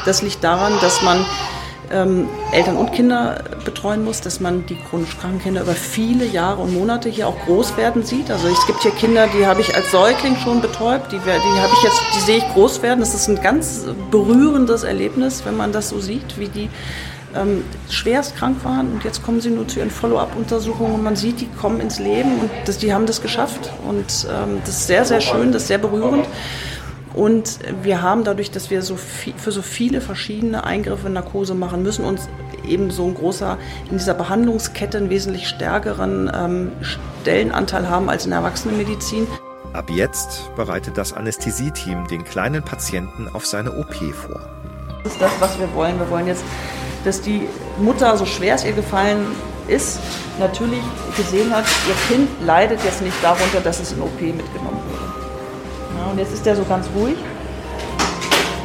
Das 0.04 0.22
liegt 0.22 0.42
daran, 0.44 0.72
dass 0.80 1.02
man 1.02 1.24
ähm, 1.90 2.28
Eltern 2.52 2.76
und 2.76 2.92
Kinder 2.92 3.42
betreuen 3.64 4.04
muss, 4.04 4.20
dass 4.20 4.40
man 4.40 4.66
die 4.66 4.76
chronisch 4.76 5.16
kranken 5.18 5.40
Kinder 5.40 5.62
über 5.62 5.72
viele 5.72 6.24
Jahre 6.24 6.62
und 6.62 6.74
Monate 6.74 7.08
hier 7.08 7.28
auch 7.28 7.38
groß 7.46 7.76
werden 7.76 8.04
sieht. 8.04 8.30
Also 8.30 8.48
es 8.48 8.66
gibt 8.66 8.82
hier 8.82 8.90
Kinder, 8.92 9.28
die 9.28 9.46
habe 9.46 9.60
ich 9.60 9.74
als 9.74 9.90
Säugling 9.90 10.36
schon 10.36 10.60
betäubt, 10.60 11.12
die, 11.12 11.18
die 11.18 11.30
habe 11.30 11.72
ich 11.76 11.82
jetzt, 11.82 12.00
die 12.16 12.20
sehe 12.20 12.38
ich 12.38 12.48
groß 12.52 12.82
werden. 12.82 13.00
Das 13.00 13.14
ist 13.14 13.28
ein 13.28 13.40
ganz 13.40 13.84
berührendes 14.10 14.82
Erlebnis, 14.82 15.42
wenn 15.44 15.56
man 15.56 15.72
das 15.72 15.90
so 15.90 16.00
sieht, 16.00 16.38
wie 16.38 16.48
die 16.48 16.70
ähm, 17.36 17.64
schwerst 17.88 18.36
krank 18.36 18.64
waren 18.64 18.92
und 18.92 19.04
jetzt 19.04 19.22
kommen 19.22 19.40
sie 19.40 19.50
nur 19.50 19.66
zu 19.66 19.80
ihren 19.80 19.90
Follow-up-Untersuchungen 19.90 20.94
und 20.94 21.02
man 21.02 21.16
sieht, 21.16 21.40
die 21.40 21.46
kommen 21.46 21.80
ins 21.80 21.98
Leben 21.98 22.38
und 22.38 22.50
das, 22.64 22.78
die 22.78 22.94
haben 22.94 23.06
das 23.06 23.22
geschafft 23.22 23.72
und 23.86 24.26
ähm, 24.30 24.60
das 24.64 24.76
ist 24.76 24.86
sehr, 24.86 25.04
sehr 25.04 25.20
schön, 25.20 25.52
das 25.52 25.62
ist 25.62 25.68
sehr 25.68 25.78
berührend. 25.78 26.26
Und 27.14 27.60
wir 27.82 28.02
haben 28.02 28.24
dadurch, 28.24 28.50
dass 28.50 28.70
wir 28.70 28.82
so 28.82 28.96
viel, 28.96 29.34
für 29.36 29.52
so 29.52 29.62
viele 29.62 30.00
verschiedene 30.00 30.64
Eingriffe 30.64 31.06
in 31.06 31.12
Narkose 31.12 31.54
machen 31.54 31.82
müssen, 31.82 32.04
uns 32.04 32.28
eben 32.66 32.90
so 32.90 33.06
ein 33.06 33.14
großer, 33.14 33.56
in 33.90 33.98
dieser 33.98 34.14
Behandlungskette 34.14 34.98
einen 34.98 35.10
wesentlich 35.10 35.48
stärkeren 35.48 36.30
ähm, 36.34 36.72
Stellenanteil 36.80 37.88
haben 37.88 38.10
als 38.10 38.24
in 38.24 38.30
der 38.30 38.40
Erwachsenenmedizin. 38.40 39.28
Ab 39.72 39.90
jetzt 39.90 40.50
bereitet 40.56 40.98
das 40.98 41.12
Anästhesieteam 41.12 42.06
den 42.08 42.24
kleinen 42.24 42.64
Patienten 42.64 43.28
auf 43.32 43.46
seine 43.46 43.72
OP 43.72 43.94
vor. 43.94 44.40
Das 45.04 45.12
ist 45.12 45.22
das, 45.22 45.32
was 45.38 45.58
wir 45.58 45.72
wollen. 45.74 45.98
Wir 45.98 46.10
wollen 46.10 46.26
jetzt, 46.26 46.44
dass 47.04 47.20
die 47.20 47.48
Mutter, 47.78 48.16
so 48.16 48.26
schwer 48.26 48.56
es 48.56 48.64
ihr 48.64 48.72
gefallen 48.72 49.26
ist, 49.68 50.00
natürlich 50.38 50.82
gesehen 51.16 51.54
hat, 51.54 51.64
ihr 51.88 52.16
Kind 52.16 52.28
leidet 52.44 52.82
jetzt 52.84 53.02
nicht 53.02 53.16
darunter, 53.22 53.60
dass 53.60 53.80
es 53.80 53.92
in 53.92 54.00
OP 54.00 54.20
mitgenommen 54.20 54.83
und 56.14 56.20
jetzt 56.20 56.32
ist 56.32 56.46
der 56.46 56.54
so 56.54 56.62
ganz 56.62 56.88
ruhig, 56.94 57.16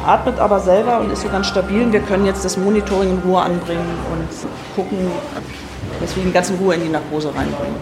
atmet 0.06 0.38
aber 0.38 0.60
selber 0.60 1.00
und 1.00 1.10
ist 1.10 1.22
so 1.22 1.28
ganz 1.28 1.48
stabil. 1.48 1.82
Und 1.82 1.92
wir 1.92 1.98
können 1.98 2.24
jetzt 2.24 2.44
das 2.44 2.56
Monitoring 2.56 3.10
in 3.10 3.18
Ruhe 3.18 3.42
anbringen 3.42 3.98
und 4.12 4.28
gucken, 4.76 4.98
dass 6.00 6.14
wir 6.14 6.22
ihn 6.22 6.32
ganz 6.32 6.48
in 6.48 6.56
Ruhe 6.58 6.76
in 6.76 6.84
die 6.84 6.88
Narkose 6.90 7.34
reinbringen. 7.34 7.74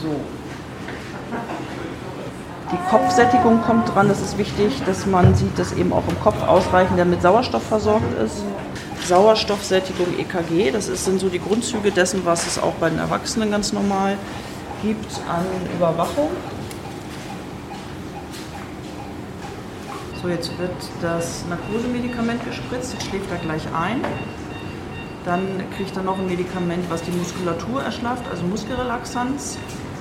So. 0.00 0.14
Die 2.72 2.90
Kopfsättigung 2.90 3.60
kommt 3.60 3.94
dran. 3.94 4.08
Das 4.08 4.22
ist 4.22 4.38
wichtig, 4.38 4.80
dass 4.86 5.04
man 5.04 5.34
sieht, 5.34 5.58
dass 5.58 5.74
eben 5.74 5.92
auch 5.92 6.04
im 6.08 6.18
Kopf 6.22 6.42
ausreichend 6.42 6.96
der 6.96 7.04
mit 7.04 7.20
Sauerstoff 7.20 7.64
versorgt 7.64 8.18
ist. 8.24 8.42
Sauerstoffsättigung 9.06 10.06
EKG, 10.18 10.70
das 10.70 10.86
sind 10.86 11.20
so 11.20 11.28
die 11.28 11.38
Grundzüge 11.38 11.90
dessen, 11.90 12.22
was 12.24 12.46
es 12.46 12.58
auch 12.58 12.72
bei 12.80 12.88
den 12.88 12.98
Erwachsenen 12.98 13.50
ganz 13.50 13.74
normal 13.74 14.16
gibt 14.82 15.20
an 15.28 15.44
Überwachung. 15.74 16.30
So, 20.24 20.30
jetzt 20.30 20.58
wird 20.58 20.70
das 21.02 21.44
Narkosemedikament 21.50 22.42
gespritzt, 22.46 22.94
jetzt 22.94 23.08
schläft 23.08 23.30
er 23.30 23.36
gleich 23.36 23.62
ein. 23.74 24.00
Dann 25.26 25.42
kriegt 25.76 25.94
er 25.94 26.02
noch 26.02 26.18
ein 26.18 26.26
Medikament, 26.26 26.88
was 26.88 27.02
die 27.02 27.10
Muskulatur 27.10 27.82
erschlafft, 27.82 28.24
also 28.30 28.42
Muskelrelaxanz. 28.44 29.58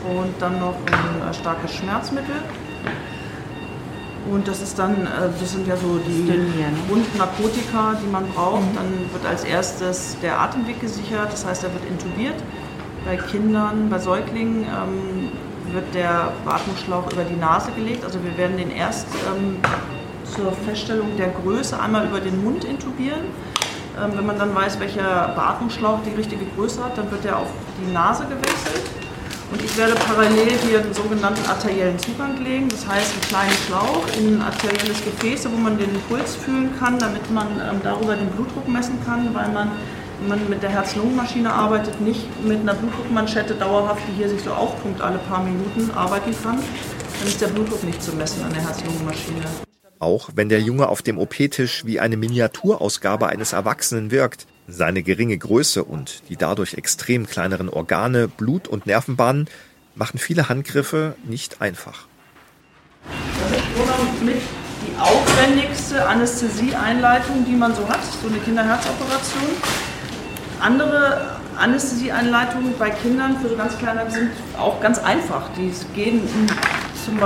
Und 0.08 0.34
dann 0.40 0.62
noch 0.62 0.76
ein 0.76 1.30
äh, 1.30 1.34
starkes 1.34 1.76
Schmerzmittel. 1.76 2.36
Und 4.32 4.48
das 4.48 4.62
ist 4.62 4.80
dann, 4.80 4.94
äh, 5.08 5.28
das 5.38 5.52
sind 5.52 5.68
ja 5.68 5.76
so 5.76 6.00
die 6.08 6.32
Grundnarkotika, 6.88 8.00
die 8.02 8.10
man 8.10 8.26
braucht. 8.30 8.62
Mhm. 8.62 8.76
Dann 8.76 9.12
wird 9.12 9.26
als 9.28 9.44
erstes 9.44 10.16
der 10.22 10.40
Atemweg 10.40 10.80
gesichert, 10.80 11.34
das 11.34 11.46
heißt, 11.46 11.66
er 11.66 11.74
wird 11.74 11.84
intubiert. 11.90 12.42
Bei 13.04 13.18
Kindern, 13.18 13.90
bei 13.90 14.00
Säuglingen 14.00 14.64
ähm, 14.64 15.74
wird 15.74 15.94
der 15.94 16.32
Atmungsschlauch 16.46 17.12
über 17.12 17.26
die 17.26 17.36
Nase 17.36 17.72
gelegt. 17.74 18.06
Also 18.06 18.24
wir 18.24 18.38
werden 18.38 18.56
den 18.56 18.72
erst 18.72 19.08
ähm, 19.36 19.58
zur 20.36 20.52
Feststellung 20.66 21.16
der 21.18 21.30
Größe 21.30 21.80
einmal 21.80 22.08
über 22.08 22.20
den 22.20 22.44
Mund 22.44 22.64
intubieren. 22.64 23.26
Ähm, 24.02 24.12
wenn 24.16 24.26
man 24.26 24.38
dann 24.38 24.56
weiß, 24.56 24.80
welcher 24.80 25.34
Beatmungsschlauch 25.36 26.00
die 26.06 26.16
richtige 26.16 26.46
Größe 26.56 26.84
hat, 26.84 26.98
dann 26.98 27.12
wird 27.12 27.26
er 27.26 27.38
auf 27.38 27.48
die 27.80 27.92
Nase 27.92 28.24
gewechselt. 28.26 28.90
Und 29.52 29.64
ich 29.64 29.78
werde 29.78 29.94
parallel 29.94 30.50
hier 30.68 30.80
den 30.80 30.94
sogenannten 30.96 31.48
arteriellen 31.48 32.00
Zugang 32.00 32.44
legen, 32.44 32.70
das 32.70 32.88
heißt 32.88 33.12
einen 33.14 33.22
kleinen 33.22 33.58
Schlauch 33.68 34.04
in 34.18 34.38
ein 34.38 34.42
arterielles 34.42 35.04
Gefäß, 35.06 35.48
wo 35.52 35.56
man 35.56 35.78
den 35.78 35.94
Puls 36.10 36.36
fühlen 36.36 36.72
kann, 36.80 36.98
damit 36.98 37.30
man 37.30 37.48
ähm, 37.60 37.80
darüber 37.84 38.16
den 38.16 38.30
Blutdruck 38.30 38.68
messen 38.68 38.98
kann, 39.06 39.30
weil 39.36 39.50
man, 39.50 39.70
wenn 40.22 40.30
man 40.30 40.50
mit 40.50 40.64
der 40.64 40.72
Herz-Lungen-Maschine 40.72 41.54
arbeitet, 41.54 42.02
nicht 42.02 42.26
mit 42.44 42.62
einer 42.62 42.74
Blutdruckmanschette 42.74 43.54
dauerhaft, 43.54 44.02
die 44.10 44.18
hier 44.18 44.30
sich 44.30 44.42
so 44.42 44.50
aufpumpt, 44.52 45.02
alle 45.02 45.20
paar 45.20 45.44
Minuten 45.44 45.92
arbeiten 45.96 46.34
kann. 46.42 46.58
Dann 47.20 47.28
ist 47.28 47.40
der 47.40 47.48
Blutdruck 47.48 47.84
nicht 47.84 48.02
zu 48.02 48.16
messen 48.16 48.44
an 48.44 48.54
der 48.54 48.64
Herz-Lungen-Maschine. 48.64 49.73
Auch 50.04 50.32
wenn 50.36 50.50
der 50.50 50.60
Junge 50.60 50.90
auf 50.90 51.02
dem 51.02 51.18
OP-Tisch 51.18 51.86
wie 51.86 52.02
eine 52.02 52.18
Miniaturausgabe 52.18 53.28
eines 53.28 53.54
Erwachsenen 53.54 54.12
wirkt, 54.12 54.48
seine 54.68 55.02
geringe 55.02 55.38
Größe 55.38 55.82
und 55.82 56.24
die 56.28 56.36
dadurch 56.36 56.74
extrem 56.74 57.26
kleineren 57.26 57.70
Organe, 57.70 58.28
Blut- 58.28 58.68
und 58.68 58.86
Nervenbahnen 58.86 59.48
machen 59.96 60.18
viele 60.18 60.50
Handgriffe 60.50 61.16
nicht 61.24 61.62
einfach. 61.62 62.08
Das 63.08 63.62
ist 63.62 64.24
mit 64.26 64.36
die 64.36 65.00
aufwendigste 65.00 66.06
Anästhesieeinleitung, 66.06 67.46
die 67.46 67.56
man 67.56 67.74
so 67.74 67.88
hat, 67.88 68.04
so 68.04 68.28
eine 68.28 68.40
Kinderherzoperation. 68.40 69.52
Andere 70.60 71.40
Anästhesieeinleitungen 71.58 72.74
bei 72.78 72.90
Kindern 72.90 73.38
für 73.40 73.48
so 73.48 73.56
ganz 73.56 73.78
kleine 73.78 74.12
sind 74.12 74.32
auch 74.58 74.82
ganz 74.82 75.00
einfach. 75.00 75.50
Die 75.58 75.72
gehen 75.96 76.28
zum, 77.04 77.20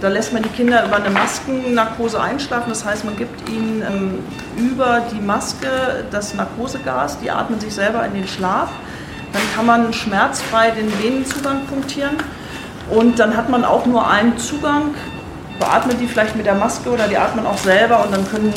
da 0.00 0.08
lässt 0.08 0.32
man 0.32 0.42
die 0.42 0.48
Kinder 0.48 0.84
über 0.86 0.96
eine 0.96 1.10
Maskennarkose 1.10 2.20
einschlafen. 2.20 2.68
Das 2.68 2.84
heißt, 2.84 3.04
man 3.04 3.16
gibt 3.16 3.48
ihnen 3.48 3.82
ähm, 3.82 4.18
über 4.56 5.02
die 5.12 5.20
Maske 5.20 5.68
das 6.10 6.34
Narkosegas, 6.34 7.18
die 7.20 7.30
atmen 7.30 7.60
sich 7.60 7.74
selber 7.74 8.04
in 8.06 8.14
den 8.14 8.28
Schlaf. 8.28 8.70
Dann 9.32 9.42
kann 9.54 9.66
man 9.66 9.92
schmerzfrei 9.92 10.70
den 10.70 10.90
Venenzugang 11.02 11.66
punktieren 11.66 12.16
und 12.90 13.18
dann 13.18 13.36
hat 13.36 13.48
man 13.48 13.64
auch 13.64 13.86
nur 13.86 14.08
einen 14.08 14.38
Zugang, 14.38 14.94
beatmet 15.58 16.00
die 16.00 16.06
vielleicht 16.06 16.36
mit 16.36 16.46
der 16.46 16.54
Maske 16.54 16.90
oder 16.90 17.08
die 17.08 17.18
atmen 17.18 17.46
auch 17.46 17.58
selber 17.58 18.04
und 18.04 18.14
dann 18.14 18.28
können 18.30 18.52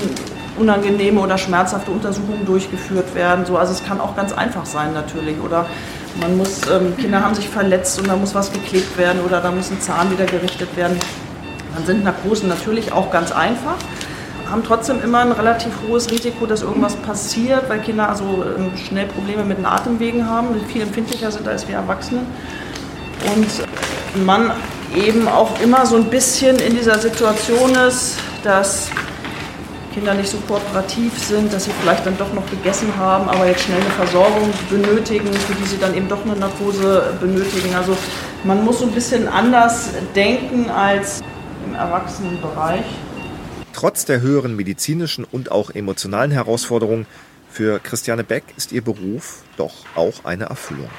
unangenehme 0.60 1.20
oder 1.22 1.38
schmerzhafte 1.38 1.90
Untersuchungen 1.92 2.46
durchgeführt 2.46 3.16
werden. 3.16 3.46
So, 3.46 3.58
also 3.58 3.72
es 3.72 3.84
kann 3.84 4.00
auch 4.00 4.16
ganz 4.16 4.34
einfach 4.34 4.66
sein 4.66 4.94
natürlich. 4.94 5.40
Oder 5.42 5.66
man 6.20 6.38
muss, 6.38 6.62
ähm, 6.70 6.96
Kinder 6.98 7.24
haben 7.24 7.36
sich 7.36 7.50
verletzt 7.50 8.00
und 8.00 8.08
da 8.08 8.16
muss 8.16 8.34
was 8.36 8.52
geklebt 8.52 8.98
werden 8.98 9.22
oder 9.26 9.42
da 9.42 9.52
muss 9.52 9.72
ein 9.72 9.80
Zahn 9.80 10.12
wieder 10.12 10.26
gerichtet 10.26 10.76
werden. 10.76 11.00
Dann 11.76 11.86
sind 11.86 12.04
Narkosen 12.04 12.50
natürlich 12.50 12.92
auch 12.92 13.12
ganz 13.12 13.32
einfach. 13.32 13.76
haben 14.50 14.64
trotzdem 14.64 15.02
immer 15.04 15.20
ein 15.20 15.32
relativ 15.32 15.72
hohes 15.88 16.10
Risiko, 16.10 16.48
dass 16.48 16.64
irgendwas 16.64 16.96
passiert, 16.96 17.70
weil 17.70 17.80
Kinder 17.80 18.10
also 18.10 18.44
ähm, 18.58 18.72
schnell 18.76 19.06
Probleme 19.06 19.44
mit 19.44 19.60
den 19.60 19.66
Atemwegen 19.66 20.28
haben, 20.28 20.48
viel 20.68 20.82
empfindlicher 20.82 21.32
sind 21.32 21.48
als 21.48 21.68
wir 21.68 21.76
Erwachsene. 21.76 22.22
Und 23.36 24.26
man 24.26 24.52
eben 24.96 25.28
auch 25.28 25.60
immer 25.62 25.86
so 25.86 25.98
ein 25.98 26.06
bisschen 26.06 26.58
in 26.58 26.76
dieser 26.76 26.98
Situation 26.98 27.76
ist, 27.76 28.18
dass 28.44 28.90
Kinder 29.94 30.14
nicht 30.14 30.30
so 30.30 30.38
kooperativ 30.48 31.18
sind, 31.18 31.52
dass 31.52 31.66
sie 31.66 31.72
vielleicht 31.82 32.06
dann 32.06 32.18
doch 32.18 32.32
noch 32.34 32.50
gegessen 32.50 32.96
haben, 32.98 33.28
aber 33.30 33.48
jetzt 33.48 33.62
schnell 33.62 33.82
eine 33.82 33.90
Versorgung 33.90 34.50
benötigen, 34.70 35.32
für 35.34 35.54
die 35.56 35.66
sie 35.66 35.78
dann 35.78 35.96
eben 35.96 36.08
doch 36.08 36.24
eine 36.24 36.36
Narkose 36.36 37.14
benötigen. 37.20 37.74
Also 37.76 37.98
man 38.44 38.64
muss 38.64 38.80
so 38.80 38.86
ein 38.86 38.92
bisschen 38.92 39.28
anders 39.28 39.90
denken 40.16 40.70
als 40.70 41.22
im 41.66 41.76
Erwachsenenbereich. 41.76 42.86
Trotz 43.74 44.06
der 44.06 44.22
höheren 44.22 44.56
medizinischen 44.56 45.26
und 45.26 45.52
auch 45.52 45.70
emotionalen 45.70 46.32
Herausforderungen 46.32 47.06
für 47.50 47.80
Christiane 47.80 48.24
Beck 48.24 48.44
ist 48.58 48.72
ihr 48.72 48.84
Beruf 48.84 49.44
doch 49.58 49.74
auch 49.96 50.26
eine 50.26 50.46
Erfüllung. 50.46 50.90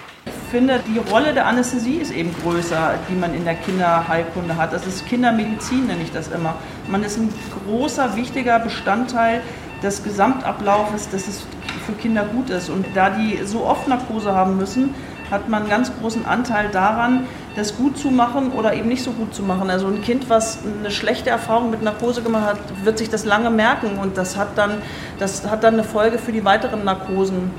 Finde, 0.50 0.80
die 0.84 0.98
Rolle 0.98 1.32
der 1.32 1.46
Anästhesie 1.46 1.98
ist 1.98 2.10
eben 2.10 2.34
größer, 2.42 2.94
die 3.08 3.14
man 3.14 3.34
in 3.34 3.44
der 3.44 3.54
Kinderheilkunde 3.54 4.56
hat. 4.56 4.72
Das 4.72 4.84
ist 4.84 5.06
Kindermedizin, 5.06 5.86
nenne 5.86 6.02
ich 6.02 6.10
das 6.10 6.26
immer. 6.26 6.56
Man 6.88 7.04
ist 7.04 7.18
ein 7.18 7.32
großer, 7.64 8.16
wichtiger 8.16 8.58
Bestandteil 8.58 9.42
des 9.80 10.02
Gesamtablaufes, 10.02 11.08
dass 11.08 11.28
es 11.28 11.46
für 11.86 11.92
Kinder 11.92 12.24
gut 12.24 12.50
ist. 12.50 12.68
Und 12.68 12.84
da 12.94 13.10
die 13.10 13.38
so 13.44 13.64
oft 13.64 13.86
Narkose 13.86 14.34
haben 14.34 14.56
müssen, 14.56 14.92
hat 15.30 15.48
man 15.48 15.62
einen 15.62 15.70
ganz 15.70 15.92
großen 16.00 16.26
Anteil 16.26 16.68
daran, 16.70 17.28
das 17.54 17.76
gut 17.76 17.96
zu 17.96 18.10
machen 18.10 18.50
oder 18.50 18.74
eben 18.74 18.88
nicht 18.88 19.04
so 19.04 19.12
gut 19.12 19.32
zu 19.32 19.44
machen. 19.44 19.70
Also 19.70 19.86
ein 19.86 20.02
Kind, 20.02 20.28
was 20.28 20.58
eine 20.80 20.90
schlechte 20.90 21.30
Erfahrung 21.30 21.70
mit 21.70 21.82
Narkose 21.82 22.22
gemacht 22.22 22.46
hat, 22.46 22.58
wird 22.82 22.98
sich 22.98 23.08
das 23.08 23.24
lange 23.24 23.50
merken 23.50 23.98
und 23.98 24.16
das 24.16 24.36
hat 24.36 24.58
dann, 24.58 24.82
das 25.20 25.48
hat 25.48 25.62
dann 25.62 25.74
eine 25.74 25.84
Folge 25.84 26.18
für 26.18 26.32
die 26.32 26.44
weiteren 26.44 26.82
Narkosen 26.84 27.52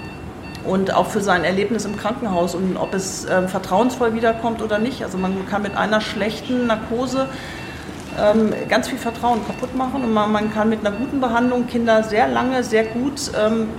und 0.66 0.94
auch 0.94 1.08
für 1.08 1.22
sein 1.22 1.44
Erlebnis 1.44 1.86
im 1.86 1.98
Krankenhaus 1.98 2.56
und 2.56 2.78
ob 2.78 2.94
es 2.94 3.26
äh, 3.26 3.48
vertrauensvoll 3.48 4.14
wiederkommt 4.14 4.62
oder 4.62 4.80
nicht. 4.80 5.04
Also 5.04 5.18
man 5.18 5.48
kann 5.50 5.62
mit 5.64 5.76
einer 5.76 6.02
schlechten 6.02 6.68
Narkose 6.68 7.28
ähm, 8.20 8.54
ganz 8.70 8.90
viel 8.90 8.98
Vertrauen 8.98 9.46
kaputt 9.46 9.76
machen 9.76 10.04
und 10.04 10.14
man, 10.14 10.32
man, 10.32 10.54
kann 10.54 10.70
mit 10.70 10.86
einer 10.86 10.96
guten 10.96 11.22
Behandlung 11.22 11.68
Kinder 11.68 12.04
sehr 12.04 12.28
lange, 12.28 12.64
sehr 12.64 12.84
gut 12.84 13.32
ähm, 13.40 13.70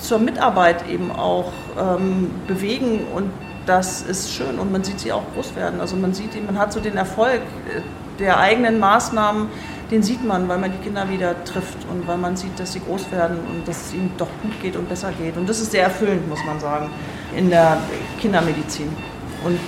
zur 0.00 0.18
Mitarbeit 0.18 0.88
eben 0.88 1.10
auch 1.10 1.52
ähm, 1.78 2.30
bewegen 2.46 3.06
und 3.14 3.30
das 3.66 4.02
ist 4.02 4.32
schön 4.32 4.58
und 4.58 4.70
man 4.70 4.84
sieht 4.84 5.00
sie 5.00 5.12
auch 5.12 5.24
groß 5.34 5.56
werden. 5.56 5.80
Also 5.80 5.96
man 5.96 6.14
sieht, 6.14 6.44
man 6.46 6.58
hat 6.58 6.72
so 6.72 6.80
den 6.80 6.96
Erfolg 6.96 7.40
äh, 7.40 7.80
der 8.18 8.38
eigenen 8.38 8.78
Maßnahmen, 8.78 9.48
den 9.90 10.02
sieht 10.02 10.24
man, 10.24 10.48
weil 10.48 10.58
man 10.58 10.72
die 10.72 10.78
Kinder 10.78 11.08
wieder 11.08 11.44
trifft 11.44 11.78
und 11.90 12.06
weil 12.06 12.18
man 12.18 12.36
sieht, 12.36 12.58
dass 12.58 12.72
sie 12.72 12.80
groß 12.80 13.12
werden 13.12 13.38
und 13.38 13.68
dass 13.68 13.86
es 13.86 13.94
ihnen 13.94 14.10
doch 14.18 14.28
gut 14.42 14.60
geht 14.60 14.76
und 14.76 14.88
besser 14.88 15.12
geht. 15.12 15.36
Und 15.36 15.48
das 15.48 15.60
ist 15.60 15.70
sehr 15.70 15.84
erfüllend, 15.84 16.28
muss 16.28 16.44
man 16.44 16.58
sagen, 16.58 16.90
in 17.36 17.50
der 17.50 17.78
Kindermedizin. 18.20 18.88
Und 19.44 19.58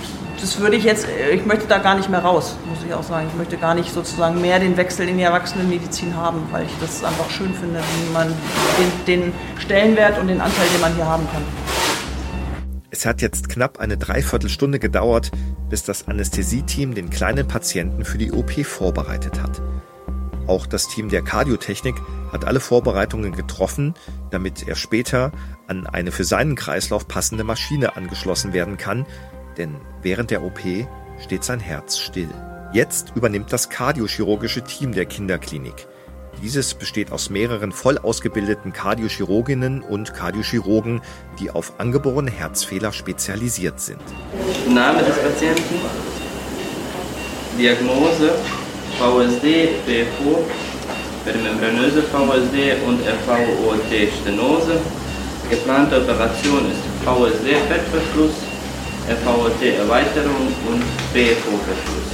das 0.40 0.58
würde 0.58 0.76
ich 0.76 0.84
jetzt, 0.84 1.06
ich 1.32 1.44
möchte 1.46 1.66
da 1.66 1.78
gar 1.78 1.96
nicht 1.96 2.08
mehr 2.08 2.20
raus, 2.20 2.56
muss 2.68 2.78
ich 2.86 2.92
auch 2.94 3.02
sagen. 3.02 3.26
Ich 3.30 3.36
möchte 3.36 3.56
gar 3.56 3.74
nicht 3.74 3.92
sozusagen 3.92 4.40
mehr 4.40 4.58
den 4.58 4.76
Wechsel 4.76 5.08
in 5.08 5.18
die 5.18 5.24
Erwachsenenmedizin 5.24 6.16
haben, 6.16 6.42
weil 6.50 6.64
ich 6.64 6.72
das 6.80 7.04
einfach 7.04 7.30
schön 7.30 7.52
finde, 7.54 7.80
wie 7.80 8.12
man 8.12 8.28
den, 9.06 9.22
den 9.22 9.32
Stellenwert 9.58 10.18
und 10.18 10.28
den 10.28 10.40
Anteil, 10.40 10.66
den 10.72 10.80
man 10.80 10.94
hier 10.94 11.06
haben 11.06 11.26
kann. 11.32 11.42
Es 12.90 13.04
hat 13.04 13.20
jetzt 13.20 13.48
knapp 13.48 13.78
eine 13.78 13.98
Dreiviertelstunde 13.98 14.78
gedauert, 14.78 15.30
bis 15.68 15.84
das 15.84 16.08
Anästhesieteam 16.08 16.94
den 16.94 17.10
kleinen 17.10 17.46
Patienten 17.46 18.04
für 18.04 18.18
die 18.18 18.32
OP 18.32 18.64
vorbereitet 18.64 19.42
hat. 19.42 19.60
Auch 20.48 20.66
das 20.66 20.88
Team 20.88 21.10
der 21.10 21.20
Kardiotechnik 21.20 21.94
hat 22.32 22.46
alle 22.46 22.58
Vorbereitungen 22.58 23.36
getroffen, 23.36 23.94
damit 24.30 24.66
er 24.66 24.76
später 24.76 25.30
an 25.66 25.86
eine 25.86 26.10
für 26.10 26.24
seinen 26.24 26.56
Kreislauf 26.56 27.06
passende 27.06 27.44
Maschine 27.44 27.96
angeschlossen 27.96 28.54
werden 28.54 28.78
kann, 28.78 29.04
denn 29.58 29.76
während 30.00 30.30
der 30.30 30.42
OP 30.42 30.60
steht 31.22 31.44
sein 31.44 31.60
Herz 31.60 31.98
still. 31.98 32.30
Jetzt 32.72 33.12
übernimmt 33.14 33.52
das 33.52 33.68
kardiochirurgische 33.68 34.62
Team 34.62 34.92
der 34.92 35.04
Kinderklinik. 35.04 35.86
Dieses 36.42 36.72
besteht 36.72 37.12
aus 37.12 37.28
mehreren 37.28 37.72
voll 37.72 37.98
ausgebildeten 37.98 38.72
Kardiochirurginnen 38.72 39.82
und 39.82 40.14
Kardiochirurgen, 40.14 41.02
die 41.40 41.50
auf 41.50 41.74
angeborene 41.78 42.30
Herzfehler 42.30 42.92
spezialisiert 42.92 43.80
sind. 43.80 44.00
Name 44.68 45.02
des 45.02 45.18
Patienten, 45.18 45.74
Diagnose, 47.58 48.30
VSD, 48.98 49.68
PFO, 49.86 50.44
perimembranöse 51.24 52.02
VSD 52.02 52.76
und 52.86 53.00
FVOT-Stenose. 53.02 54.80
Geplante 55.50 55.96
Operation 55.96 56.70
ist 56.70 56.82
VSD-Fettverschluss, 57.04 58.36
FVOT-Erweiterung 59.08 60.48
und 60.70 60.82
PFO-Verschluss. 61.12 62.10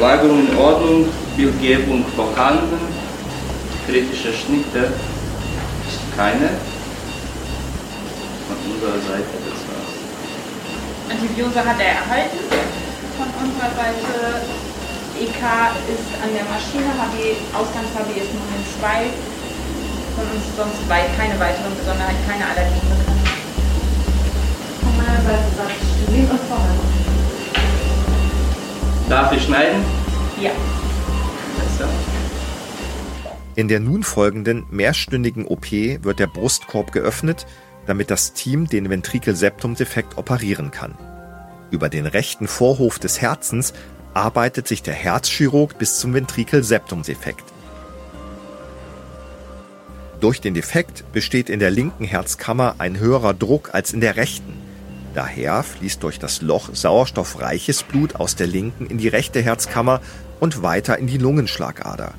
Lagerung 0.00 0.48
in 0.48 0.56
Ordnung, 0.56 1.08
Bildgebung 1.36 2.04
vorhanden, 2.16 2.78
kritische 3.86 4.32
Schnitte 4.32 4.92
keine. 6.16 6.50
Von 8.48 8.56
unserer 8.72 9.00
Seite 9.00 9.34
das 9.48 9.60
war's. 9.68 9.92
Antibiose 11.10 11.64
hat 11.64 11.80
er 11.80 11.92
erhalten 12.02 12.38
von 13.16 13.28
unserer 13.42 13.70
Seite. 13.70 14.71
EK 15.22 15.38
ist 15.86 16.10
an 16.18 16.34
der 16.34 16.42
Maschine, 16.50 16.90
HB, 16.98 17.38
Ausgangs-HB 17.54 18.10
ist 18.18 18.34
nur 18.34 18.42
in 18.42 18.64
2. 18.80 19.06
Von 20.16 20.26
uns 20.34 20.44
sonst 20.56 20.88
keine 21.16 21.38
weiteren 21.38 21.76
Besonderheiten, 21.78 22.18
keine 22.26 22.44
Allergien 22.44 22.82
bekannt. 22.88 23.28
Von 24.80 24.96
meiner 24.96 25.22
Seite 25.22 25.44
ich 25.80 26.02
Stilling 26.02 26.28
und 26.28 26.40
voran. 26.40 26.78
Darf 29.08 29.32
ich 29.32 29.44
schneiden? 29.44 29.84
Ja. 30.40 30.50
Besser. 31.56 31.88
In 33.54 33.68
der 33.68 33.78
nun 33.78 34.02
folgenden 34.02 34.66
mehrstündigen 34.70 35.46
OP 35.46 35.70
wird 35.70 36.18
der 36.18 36.26
Brustkorb 36.26 36.90
geöffnet, 36.90 37.46
damit 37.86 38.10
das 38.10 38.32
Team 38.32 38.66
den 38.66 38.90
Ventrikelseptumdefekt 38.90 40.18
operieren 40.18 40.72
kann. 40.72 40.96
Über 41.70 41.88
den 41.88 42.06
rechten 42.06 42.48
Vorhof 42.48 42.98
des 42.98 43.20
Herzens 43.20 43.72
arbeitet 44.14 44.68
sich 44.68 44.82
der 44.82 44.94
Herzchirurg 44.94 45.78
bis 45.78 45.98
zum 45.98 46.14
Ventrikelseptumdefekt. 46.14 47.44
Durch 50.20 50.40
den 50.40 50.54
Defekt 50.54 51.04
besteht 51.12 51.50
in 51.50 51.58
der 51.58 51.70
linken 51.70 52.04
Herzkammer 52.04 52.76
ein 52.78 52.98
höherer 52.98 53.34
Druck 53.34 53.70
als 53.72 53.92
in 53.92 54.00
der 54.00 54.16
rechten. 54.16 54.54
Daher 55.14 55.62
fließt 55.62 56.02
durch 56.02 56.18
das 56.18 56.42
Loch 56.42 56.70
sauerstoffreiches 56.72 57.82
Blut 57.82 58.16
aus 58.16 58.36
der 58.36 58.46
linken 58.46 58.86
in 58.86 58.98
die 58.98 59.08
rechte 59.08 59.42
Herzkammer 59.42 60.00
und 60.40 60.62
weiter 60.62 60.98
in 60.98 61.06
die 61.06 61.18
Lungenschlagader. 61.18 62.14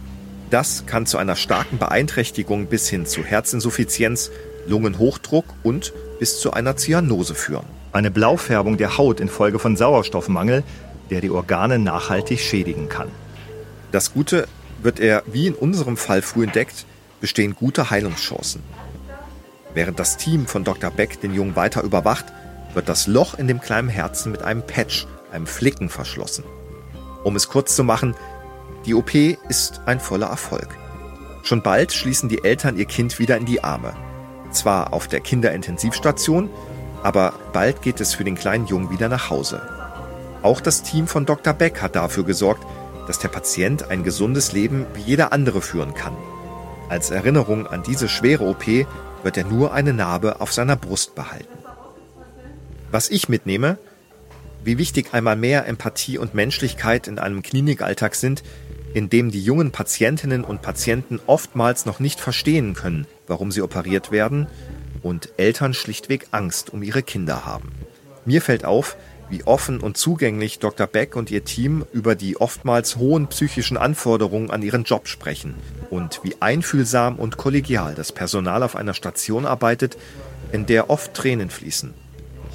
Das 0.49 0.85
kann 0.85 1.05
zu 1.05 1.17
einer 1.17 1.35
starken 1.35 1.79
Beeinträchtigung 1.79 2.67
bis 2.67 2.87
hin 2.87 3.05
zu 3.05 3.23
Herzinsuffizienz, 3.23 4.29
Lungenhochdruck 4.67 5.45
und 5.63 5.93
bis 6.19 6.39
zu 6.39 6.53
einer 6.53 6.75
Zyanose 6.75 7.35
führen. 7.35 7.65
Eine 7.91 8.11
Blaufärbung 8.11 8.77
der 8.77 8.97
Haut 8.97 9.19
infolge 9.19 9.59
von 9.59 9.75
Sauerstoffmangel, 9.75 10.63
der 11.09 11.21
die 11.21 11.29
Organe 11.29 11.79
nachhaltig 11.79 12.39
schädigen 12.39 12.89
kann. 12.89 13.09
Das 13.91 14.13
Gute, 14.13 14.47
wird 14.83 14.99
er 14.99 15.23
wie 15.25 15.47
in 15.47 15.55
unserem 15.55 15.97
Fall 15.97 16.21
früh 16.21 16.43
entdeckt, 16.43 16.85
bestehen 17.21 17.55
gute 17.55 17.89
Heilungschancen. 17.89 18.61
Während 19.73 19.99
das 19.99 20.17
Team 20.17 20.45
von 20.45 20.63
Dr. 20.63 20.91
Beck 20.91 21.21
den 21.21 21.33
Jungen 21.33 21.55
weiter 21.55 21.83
überwacht, 21.83 22.25
wird 22.73 22.89
das 22.89 23.07
Loch 23.07 23.35
in 23.35 23.47
dem 23.47 23.61
kleinen 23.61 23.89
Herzen 23.89 24.31
mit 24.31 24.43
einem 24.43 24.61
Patch, 24.65 25.07
einem 25.31 25.47
Flicken 25.47 25.89
verschlossen. 25.89 26.43
Um 27.23 27.35
es 27.35 27.47
kurz 27.49 27.75
zu 27.75 27.83
machen, 27.83 28.15
die 28.85 28.93
OP 28.93 29.15
ist 29.47 29.81
ein 29.85 29.99
voller 29.99 30.27
Erfolg. 30.27 30.67
Schon 31.43 31.61
bald 31.61 31.93
schließen 31.93 32.29
die 32.29 32.43
Eltern 32.43 32.77
ihr 32.77 32.85
Kind 32.85 33.19
wieder 33.19 33.37
in 33.37 33.45
die 33.45 33.63
Arme. 33.63 33.93
Zwar 34.51 34.93
auf 34.93 35.07
der 35.07 35.19
Kinderintensivstation, 35.19 36.49
aber 37.01 37.33
bald 37.53 37.81
geht 37.81 37.99
es 38.01 38.13
für 38.13 38.23
den 38.23 38.35
kleinen 38.35 38.67
Jungen 38.67 38.89
wieder 38.89 39.09
nach 39.09 39.29
Hause. 39.29 39.61
Auch 40.43 40.59
das 40.59 40.83
Team 40.83 41.07
von 41.07 41.25
Dr. 41.25 41.53
Beck 41.53 41.81
hat 41.81 41.95
dafür 41.95 42.25
gesorgt, 42.25 42.67
dass 43.07 43.17
der 43.17 43.29
Patient 43.29 43.89
ein 43.89 44.03
gesundes 44.03 44.51
Leben 44.51 44.85
wie 44.93 45.01
jeder 45.01 45.31
andere 45.33 45.61
führen 45.61 45.93
kann. 45.93 46.15
Als 46.89 47.11
Erinnerung 47.11 47.65
an 47.65 47.81
diese 47.81 48.09
schwere 48.09 48.43
OP 48.43 48.67
wird 48.67 49.37
er 49.37 49.45
nur 49.45 49.73
eine 49.73 49.93
Narbe 49.93 50.41
auf 50.41 50.51
seiner 50.51 50.75
Brust 50.75 51.15
behalten. 51.15 51.57
Was 52.91 53.09
ich 53.09 53.29
mitnehme, 53.29 53.77
wie 54.65 54.77
wichtig 54.77 55.13
einmal 55.13 55.37
mehr 55.37 55.65
Empathie 55.65 56.17
und 56.17 56.33
Menschlichkeit 56.33 57.07
in 57.07 57.19
einem 57.19 57.41
Klinikalltag 57.41 58.13
sind, 58.15 58.43
in 58.93 59.09
dem 59.09 59.31
die 59.31 59.43
jungen 59.43 59.71
Patientinnen 59.71 60.43
und 60.43 60.61
Patienten 60.61 61.19
oftmals 61.25 61.85
noch 61.85 61.99
nicht 61.99 62.19
verstehen 62.19 62.73
können, 62.73 63.07
warum 63.27 63.51
sie 63.51 63.61
operiert 63.61 64.11
werden 64.11 64.47
und 65.01 65.29
Eltern 65.37 65.73
schlichtweg 65.73 66.27
Angst 66.31 66.71
um 66.71 66.83
ihre 66.83 67.01
Kinder 67.01 67.45
haben. 67.45 67.71
Mir 68.25 68.41
fällt 68.41 68.65
auf, 68.65 68.95
wie 69.33 69.43
offen 69.45 69.81
und 69.81 69.97
zugänglich 69.97 70.59
Dr. 70.59 70.85
Beck 70.85 71.15
und 71.15 71.31
ihr 71.31 71.43
Team 71.43 71.85
über 71.91 72.13
die 72.13 72.39
oftmals 72.39 72.97
hohen 72.97 73.25
psychischen 73.27 73.77
Anforderungen 73.77 74.51
an 74.51 74.61
ihren 74.61 74.83
Job 74.83 75.07
sprechen 75.07 75.55
und 75.89 76.19
wie 76.23 76.35
einfühlsam 76.39 77.15
und 77.17 77.35
kollegial 77.37 77.95
das 77.95 78.11
Personal 78.11 78.61
auf 78.61 78.75
einer 78.75 78.93
Station 78.93 79.47
arbeitet, 79.47 79.97
in 80.51 80.67
der 80.67 80.91
oft 80.91 81.15
Tränen 81.15 81.49
fließen. 81.49 81.95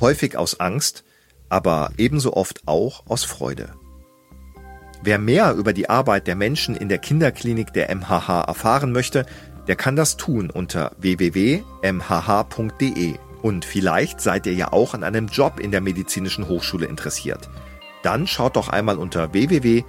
Häufig 0.00 0.36
aus 0.36 0.60
Angst, 0.60 1.02
aber 1.48 1.90
ebenso 1.98 2.34
oft 2.34 2.62
auch 2.66 3.02
aus 3.08 3.24
Freude. 3.24 3.70
Wer 5.02 5.18
mehr 5.18 5.54
über 5.54 5.72
die 5.72 5.90
Arbeit 5.90 6.28
der 6.28 6.36
Menschen 6.36 6.76
in 6.76 6.88
der 6.88 6.98
Kinderklinik 6.98 7.72
der 7.72 7.92
MHH 7.92 8.42
erfahren 8.42 8.92
möchte, 8.92 9.26
der 9.66 9.74
kann 9.74 9.96
das 9.96 10.16
tun 10.16 10.48
unter 10.48 10.92
www.mhh.de. 10.98 11.64
Und 13.42 13.64
vielleicht 13.64 14.20
seid 14.20 14.46
ihr 14.46 14.54
ja 14.54 14.72
auch 14.72 14.94
an 14.94 15.04
einem 15.04 15.26
Job 15.26 15.60
in 15.60 15.70
der 15.70 15.80
Medizinischen 15.80 16.48
Hochschule 16.48 16.86
interessiert. 16.86 17.48
Dann 18.02 18.26
schaut 18.26 18.56
doch 18.56 18.68
einmal 18.68 18.98
unter 18.98 19.32
www.mhh.de 19.32 19.88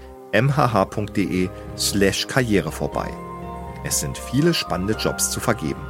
slash 1.77 2.27
Karriere 2.27 2.71
vorbei. 2.71 3.09
Es 3.83 3.99
sind 3.99 4.17
viele 4.17 4.53
spannende 4.53 4.93
Jobs 4.93 5.31
zu 5.31 5.39
vergeben. 5.39 5.81